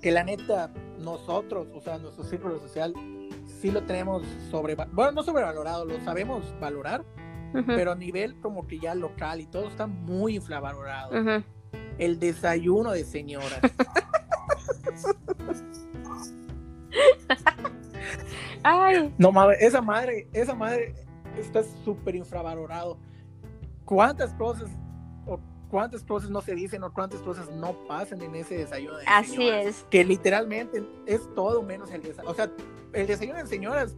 [0.00, 2.94] Que la neta, nosotros, o sea, nuestro círculo social,
[3.60, 4.74] sí lo tenemos sobre.
[4.74, 7.04] Bueno, no sobrevalorado, lo sabemos valorar,
[7.66, 11.42] pero a nivel como que ya local y todo está muy infravalorado.
[11.98, 13.60] El desayuno de señoras.
[18.64, 20.94] Ay, No mames, esa madre, esa madre
[21.38, 22.98] está súper infravalorado.
[23.84, 24.70] ¿Cuántas cosas
[25.26, 25.38] o
[25.70, 29.36] cuántas cosas no se dicen o cuántas cosas no pasan en ese desayuno de Así
[29.36, 29.66] señoras?
[29.66, 29.86] es.
[29.90, 32.30] Que literalmente es todo menos el desayuno.
[32.30, 32.50] O sea,
[32.94, 33.96] el desayuno de señoras,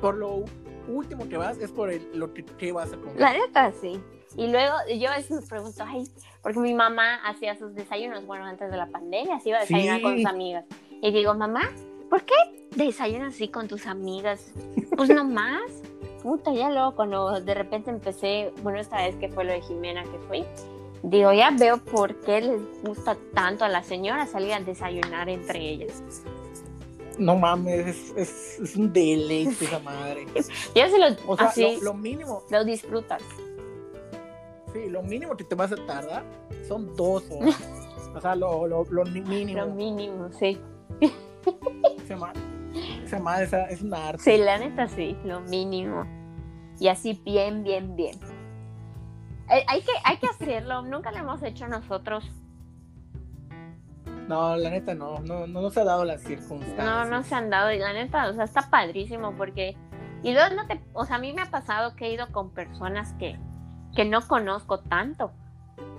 [0.00, 0.44] por lo
[0.86, 3.18] último que vas, es por el, lo que, que vas a comer.
[3.20, 4.00] La neta, sí.
[4.36, 6.08] Y luego yo a veces me pregunto, ay,
[6.42, 9.96] porque mi mamá hacía sus desayunos, bueno, antes de la pandemia, se iba a desayunar
[9.96, 10.02] Sí.
[10.02, 10.64] con sus amigas.
[11.02, 11.62] Y digo, mamá,
[12.14, 12.34] ¿por qué
[12.76, 14.52] desayunas así con tus amigas?
[14.96, 15.62] Pues no más.
[16.22, 20.04] Puta, ya luego cuando de repente empecé, bueno, esta vez que fue lo de Jimena
[20.04, 20.44] que fui,
[21.02, 25.58] digo, ya veo por qué les gusta tanto a las señoras salir a desayunar entre
[25.58, 26.04] ellas.
[27.18, 30.24] No mames, es, es, es un deleite esa madre.
[30.76, 33.22] Yo se lo, O sea, así, lo, lo mínimo, lo disfrutas.
[34.72, 36.22] sí, lo mínimo que te vas a tardar
[36.68, 37.60] son dos horas.
[38.14, 39.58] O sea, lo, lo, lo mínimo.
[39.58, 40.56] Lo mínimo, sí.
[42.04, 42.40] Esa madre,
[43.04, 44.22] esa madre esa- es un arte.
[44.22, 46.04] Sí, la neta sí, lo mínimo.
[46.78, 48.18] Y así bien, bien, bien.
[49.48, 52.30] Hay que, hay que hacerlo, nunca lo hemos hecho nosotros.
[54.28, 56.84] No, la neta no, no, no nos ha dado las circunstancias.
[56.84, 59.76] No, no se han dado y la neta, o sea, está padrísimo porque...
[60.22, 60.80] Y luego no te...
[60.94, 63.38] O sea, a mí me ha pasado que he ido con personas que,
[63.94, 65.30] que no conozco tanto,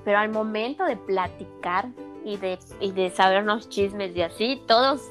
[0.03, 1.89] pero al momento de platicar
[2.25, 5.03] y de, y de saber unos chismes y así, todos,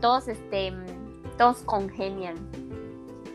[0.00, 0.72] todos, este,
[1.38, 2.36] todos congenian.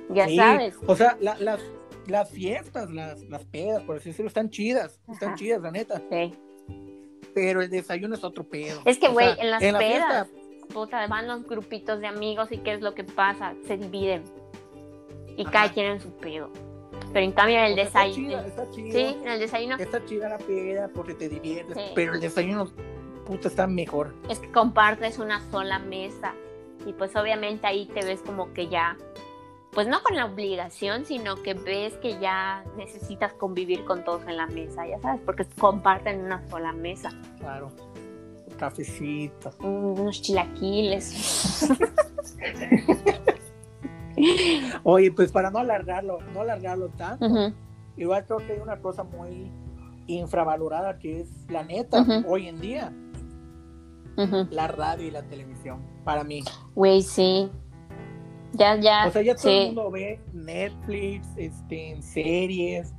[0.09, 0.75] Ya Sí, sabes.
[0.85, 1.59] O sea, la- las,
[2.07, 4.99] las fiestas, las, las pedas, por así decirlo, están chidas.
[5.11, 6.01] Están chidas, la neta.
[6.11, 6.33] Sí.
[7.33, 8.81] Pero el desayuno es otro pedo.
[8.85, 10.27] Es que, güey, en las la pedas,
[10.73, 14.23] puta, van los grupitos de amigos y qué es lo que pasa, se dividen.
[15.35, 15.51] Y Ajá.
[15.51, 16.49] cada quien en su pedo.
[17.11, 18.29] Pero en cambio en el o sea, está desayuno.
[18.29, 18.91] chida, está chida.
[18.93, 21.75] Sí, en el desayuno Está chida la peda porque te diviertes.
[21.77, 21.83] Sí.
[21.93, 22.71] Pero el desayuno,
[23.25, 24.13] puta, está mejor.
[24.29, 26.33] es que compartes una sola mesa.
[26.85, 28.97] Y pues obviamente ahí te ves como que ya,
[29.71, 34.37] pues no con la obligación, sino que ves que ya necesitas convivir con todos en
[34.37, 37.09] la mesa, ya sabes, porque comparten una sola mesa.
[37.39, 37.71] Claro.
[38.57, 39.51] Cafecito.
[39.59, 41.67] Mm, Unos chilaquiles.
[44.83, 47.53] Oye, pues para no alargarlo, no alargarlo tanto,
[47.97, 49.51] igual creo que hay una cosa muy
[50.07, 52.93] infravalorada que es la neta hoy en día,
[54.51, 56.43] la radio y la televisión, para mí.
[56.73, 57.49] Güey, sí.
[58.53, 59.05] Ya, ya.
[59.07, 62.93] O sea, ya todo el mundo ve Netflix, este, en series,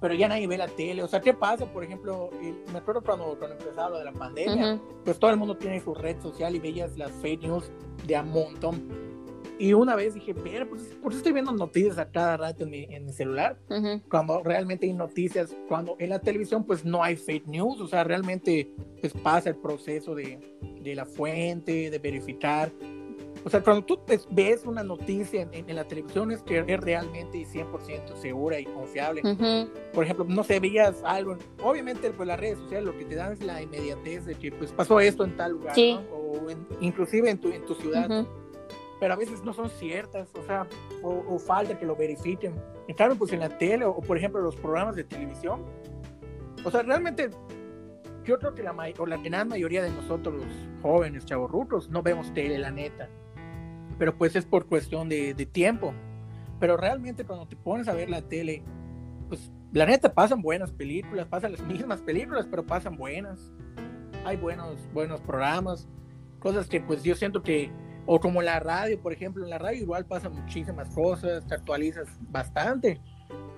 [0.00, 1.02] pero ya nadie ve la tele.
[1.02, 1.64] O sea, ¿qué pasa?
[1.64, 4.72] Por ejemplo, el- me acuerdo cuando, cuando empezaba lo de la pandemia,
[5.04, 7.70] pues todo el mundo tiene su red social y veías las fake news
[8.06, 8.88] de a montón.
[9.62, 12.70] Y una vez dije, pero pues, ¿por qué estoy viendo noticias a cada rato en
[12.70, 13.56] mi, en mi celular?
[13.70, 14.00] Ujú.
[14.10, 18.02] Cuando realmente hay noticias, cuando en la televisión pues no hay fake news, o sea,
[18.02, 20.40] realmente pues pasa el proceso de,
[20.82, 22.72] de la fuente, de verificar.
[23.44, 26.80] O sea, cuando tú pues, ves una noticia en, en la televisión es que es
[26.80, 29.22] realmente y 100% segura y confiable.
[29.24, 29.70] Ujú.
[29.94, 33.34] Por ejemplo, no sé, veías algo, obviamente pues las redes sociales lo que te dan
[33.34, 35.94] es la inmediatez de que pues pasó esto en tal lugar, Sí.
[35.94, 36.16] ¿no?
[36.16, 38.28] o en- inclusive en tu, en tu ciudad, Ujú.
[39.02, 40.64] Pero a veces no son ciertas, o sea,
[41.02, 42.54] o, o falta que lo verifiquen.
[42.86, 45.64] En cambio, pues en la tele o, por ejemplo los programas de televisión,
[46.64, 47.28] o sea, realmente
[48.24, 52.32] yo creo que la, o la gran mayoría de nosotros los jóvenes chavorrucos no vemos
[52.32, 53.08] tele, la neta,
[53.98, 55.92] pero pues es por cuestión de, de tiempo.
[56.60, 58.62] Pero realmente cuando te pones a ver la tele,
[59.28, 63.52] pues la neta pasan buenas películas, pasan las mismas películas, pero pasan buenas.
[64.24, 65.88] Hay buenos, buenos programas,
[66.38, 67.72] cosas que pues yo siento que,
[68.06, 72.08] o como la radio, por ejemplo, en la radio igual pasan muchísimas cosas, te actualizas
[72.30, 73.00] bastante.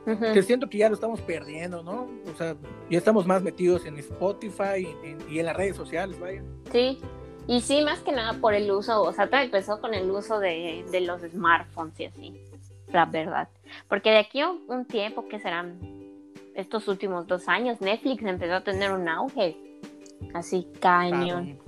[0.05, 2.09] Que siento que ya lo estamos perdiendo, ¿no?
[2.30, 2.57] O sea,
[2.90, 6.42] ya estamos más metidos en Spotify y en, y en las redes sociales, vaya.
[6.70, 6.99] Sí,
[7.47, 10.38] y sí, más que nada por el uso, o sea, todo empezó con el uso
[10.40, 12.40] de, de los smartphones y así,
[12.92, 13.49] la verdad.
[13.88, 15.78] Porque de aquí a un, un tiempo, que serán
[16.55, 19.57] estos últimos dos años, Netflix empezó a tener un auge,
[20.34, 21.59] así cañón.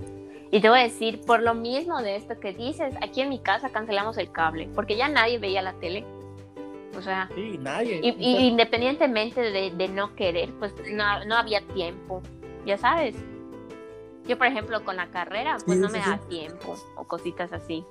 [0.50, 3.38] Y te voy a decir, por lo mismo de esto que dices, aquí en mi
[3.40, 6.04] casa cancelamos el cable, porque ya nadie veía la tele.
[6.96, 8.00] O sea, Sí, nadie.
[8.02, 12.22] y, independientemente de, de no querer, pues no, no había tiempo,
[12.64, 13.16] ya sabes.
[14.26, 16.10] Yo, por ejemplo, con la carrera, pues Sí, no me sí.
[16.10, 17.84] da tiempo o cositas así.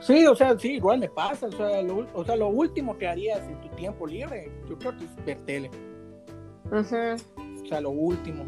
[0.00, 1.46] Sí, o sea, sí, igual me pasa.
[1.48, 4.96] O sea, lo, o sea, lo último que harías en tu tiempo libre, yo creo
[4.96, 5.70] que es ver tele.
[6.70, 7.16] O sea,
[7.80, 8.44] lo último.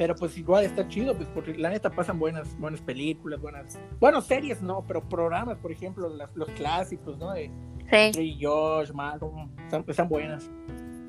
[0.00, 4.22] Pero pues igual está chido, pues porque la neta pasan buenas, buenas películas, buenas, bueno,
[4.22, 7.32] series no, pero programas, por ejemplo, las- los clásicos, ¿no?
[7.32, 7.50] De
[7.90, 10.44] Sí, Ray George, Malcolm, están, están buenas.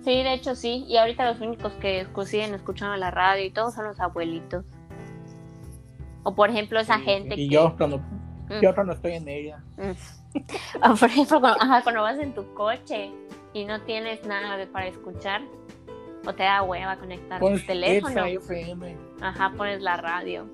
[0.04, 0.84] sí, de hecho sí.
[0.90, 4.66] Y ahorita los únicos que siguen escuchando la radio y todo son los abuelitos.
[6.24, 7.56] O por ejemplo, esa Sí, gente Y que...
[7.56, 8.60] yo cuando, Mm.
[8.62, 9.64] yo cuando estoy en ella.
[9.78, 10.34] Mm.
[10.92, 13.10] O por ejemplo, cuando, ajá, cuando vas en tu coche
[13.54, 15.44] y no tienes nada de- para escuchar,
[16.26, 18.26] o te da hueva conectar Pones tu teléfono.
[18.26, 18.98] FM.
[19.22, 20.46] Ajá, pones la radio.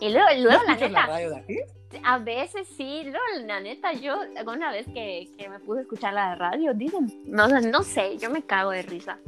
[0.00, 1.56] Y luego, luego ¿No la escuchas la neta, radio de aquí?
[2.04, 4.16] a veces sí, luego la neta, yo
[4.46, 8.30] una vez que, que me puse a escuchar la radio, dicen, no, no sé, yo
[8.30, 9.18] me cago de risa.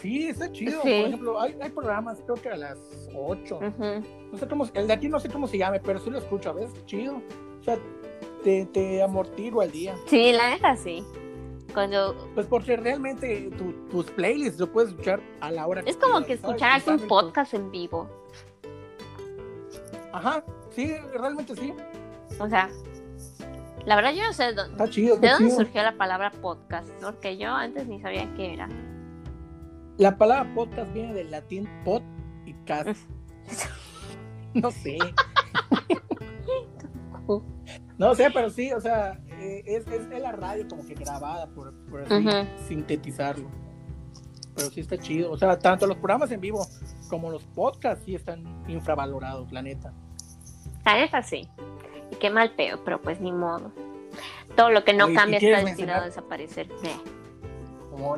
[0.00, 0.82] Sí, está chido.
[0.82, 1.00] Sí.
[1.00, 2.78] Por ejemplo, hay, hay programas, creo que a las
[3.14, 3.56] 8.
[3.56, 4.06] Ujú.
[4.30, 6.50] No sé cómo, el de aquí no sé cómo se llame, pero sí lo escucho
[6.50, 7.20] a veces, chido.
[7.60, 7.78] O sea,
[8.44, 9.96] te, te amortigo al día.
[10.06, 11.02] Sí, la neta sí.
[11.76, 16.20] Cuando Pues porque realmente tu- tus playlists lo puedes escuchar a la hora es como
[16.24, 16.40] que ¿sabes?
[16.42, 18.08] escuchar aquí un podcast en vivo.
[20.10, 21.74] Ajá, sí, realmente sí.
[22.40, 22.70] O sea,
[23.84, 25.16] la verdad yo no sé de dónde, Está chido.
[25.18, 25.56] de dónde chido.
[25.58, 28.70] surgió la palabra podcast, porque yo antes ni sabía qué era.
[29.98, 32.00] La palabra podcast viene del latín pod
[32.46, 33.06] y cast.
[34.54, 34.96] no sé.
[37.98, 41.46] no sé, pero sí, o sea, eh, es, es, es la radio como que grabada,
[41.48, 42.26] por, por así
[42.68, 43.48] sintetizarlo.
[44.54, 45.30] Pero sí está chido.
[45.30, 46.66] O sea, tanto los programas en vivo
[47.08, 49.92] como los podcasts sí están infravalorados, la neta.
[50.84, 51.48] La neta sí.
[52.10, 53.72] Y qué mal pedo, pero pues ni modo.
[54.56, 56.68] Todo lo que no Oye, ¿y cambia está destinado a desaparecer.
[57.92, 58.16] Oh.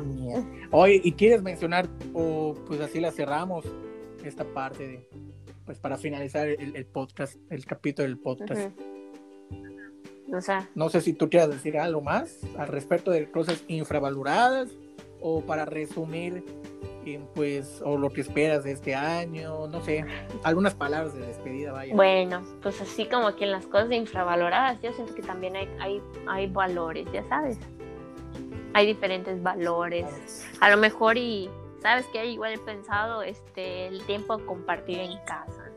[0.71, 3.65] Oye, ¿y quieres mencionar, o pues así la cerramos,
[4.23, 5.09] esta parte de,
[5.65, 8.71] pues para finalizar el, el podcast, el capítulo del podcast?
[10.33, 14.69] O sea, No sé si tú quieras decir algo más al respecto de cosas infravaloradas
[15.21, 16.43] o para resumir,
[17.33, 20.05] pues, o lo que esperas de este año, no sé,
[20.43, 21.95] algunas palabras de despedida, vaya.
[21.95, 26.01] bueno, pues así como que en las cosas infravaloradas, yo siento que también hay, hay,
[26.27, 27.57] hay valores, ya sabes.
[28.73, 30.45] Hay diferentes valores.
[30.59, 31.49] A lo mejor y,
[31.81, 32.25] ¿sabes qué?
[32.27, 35.71] Igual he pensado este, el tiempo a compartir en casa.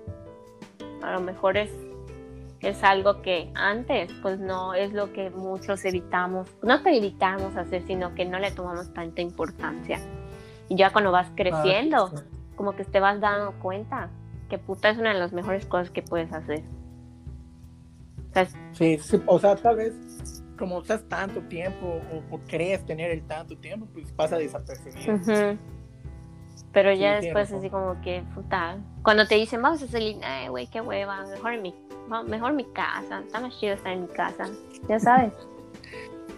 [1.02, 1.70] A lo mejor es,
[2.62, 6.48] es algo que antes, pues no es lo que muchos evitamos.
[6.62, 9.98] No que evitamos hacer, sino que no le tomamos tanta importancia.
[10.68, 12.24] Y ya cuando vas creciendo, Ah, sí.
[12.56, 14.10] como que te vas dando cuenta
[14.48, 16.62] que puta es una de las mejores cosas que puedes hacer.
[18.30, 19.94] O sea, Sí, sí, o sea, tal vez
[20.58, 25.14] como estás tanto tiempo o, o crees tener el tanto tiempo, pues pasa desapercibido.
[25.14, 25.58] Ujú.
[26.72, 30.66] Pero ya después así como que, puta, cuando te dicen, vamos a salir, ay, güey,
[30.68, 31.74] qué hueva, mejor en mi,
[32.26, 34.48] mejor mi casa, está más chido estar en mi casa,
[34.88, 35.32] ya sabes.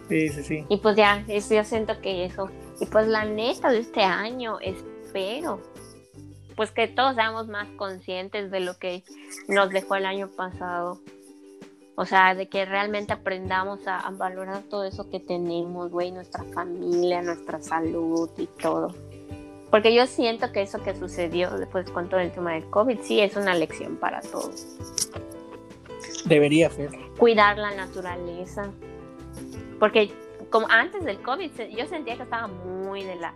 [0.08, 0.66] Sí, sí, sí.
[0.68, 4.58] Y pues ya, eso, yo siento que eso, y pues la neta de este año,
[4.60, 5.60] espero,
[6.56, 9.04] pues que todos seamos más conscientes de lo que
[9.48, 11.00] nos dejó el año pasado.
[11.96, 16.42] O sea, de que realmente aprendamos a, a valorar todo eso que tenemos, güey, nuestra
[16.52, 18.92] familia, nuestra salud y todo.
[19.74, 23.20] Porque yo siento que eso que sucedió después con todo el tema del COVID, sí
[23.20, 24.68] es una lección para todos.
[26.26, 26.90] Debería ser.
[27.18, 28.70] Cuidar la naturaleza.
[29.80, 30.12] Porque
[30.48, 33.34] como antes del COVID, yo sentía que estaba muy de la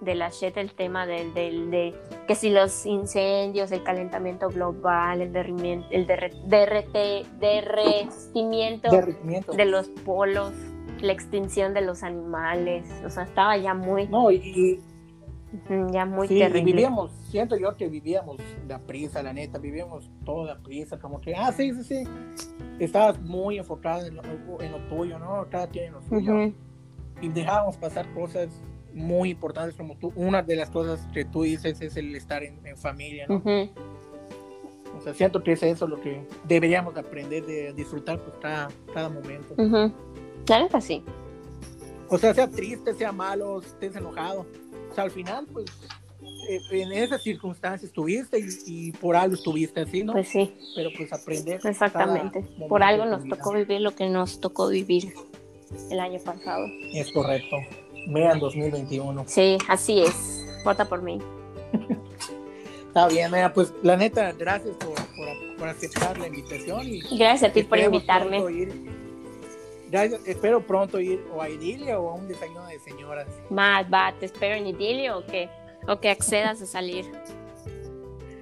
[0.00, 1.94] de la shit el tema del, del- de
[2.28, 9.52] que si los incendios, el calentamiento global, el derrimiento, el derre- derrete- derretimiento Derretimiento.
[9.54, 10.52] de los polos,
[11.00, 14.80] la extinción de los animales, o sea, estaba ya muy, No, y,
[15.92, 16.64] ya muy sí, y terrible.
[16.64, 18.36] vivíamos, siento yo que vivíamos
[18.66, 22.04] de prisa, la neta, vivíamos toda prisa, como que, ah, sí, sí, sí.
[22.78, 24.22] Estabas muy enfocado en lo,
[24.60, 25.46] en lo tuyo, ¿no?
[25.50, 26.32] Cada quien en lo suyo.
[26.34, 26.54] Ujú,
[27.20, 28.48] y dejábamos pasar cosas
[28.94, 30.12] muy importantes como tú.
[30.16, 33.36] Una de las cosas que tú dices es el estar en, en familia, ¿no?
[33.36, 33.70] ujú.
[34.96, 39.08] O sea, siento que es eso lo que deberíamos aprender de disfrutar pues, cada, cada
[39.08, 39.54] momento.
[39.56, 39.92] Ujú.
[40.48, 41.02] La neta sí.
[42.08, 44.44] O sea, sea triste, sea malo, estés enojado.
[44.90, 45.66] O sea, al final, pues,
[46.48, 50.12] eh, en esas circunstancias estuviste y, y por algo estuviste así, ¿no?
[50.12, 51.60] Pues sí, Pero pues aprender.
[51.64, 52.44] exactamente.
[52.68, 55.14] Por algo nos tocó vivir lo que nos tocó vivir
[55.90, 56.66] el año pasado.
[56.92, 57.56] Es correcto.
[58.08, 59.24] Vean 2021.
[59.26, 60.44] Sí, así es.
[60.64, 61.18] Vota por mí.
[62.88, 67.50] Está bien, mira, pues la neta, gracias por, por, por aceptar la invitación y Gracias
[67.50, 68.42] a ti por invitarme.
[69.90, 73.26] Gracias- espero pronto ir o a Idilia o a un desayuno de señoras.
[73.50, 75.48] Más, va, te espero en idilio o que,
[75.88, 77.04] o que accedas a salir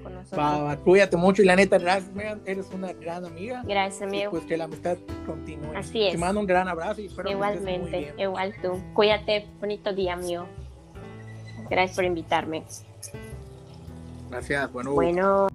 [0.03, 0.39] con nosotros.
[0.39, 2.11] Va, va, cuídate mucho y la neta, gracias,
[2.45, 3.63] eres una gran amiga.
[3.67, 4.31] Gracias, amigo.
[4.31, 4.97] pues que la amistad
[5.27, 5.77] continúe.
[5.77, 6.13] Así es.
[6.13, 8.21] Te mando un gran abrazo y espero que estés muy Igualmente, bien.
[8.21, 8.81] igual tú.
[8.95, 10.47] Cuídate, bonito día, amigo.
[11.71, 12.65] Gracias por invitarme.
[14.31, 14.93] Gracias, bueno.
[14.93, 15.49] Bueno.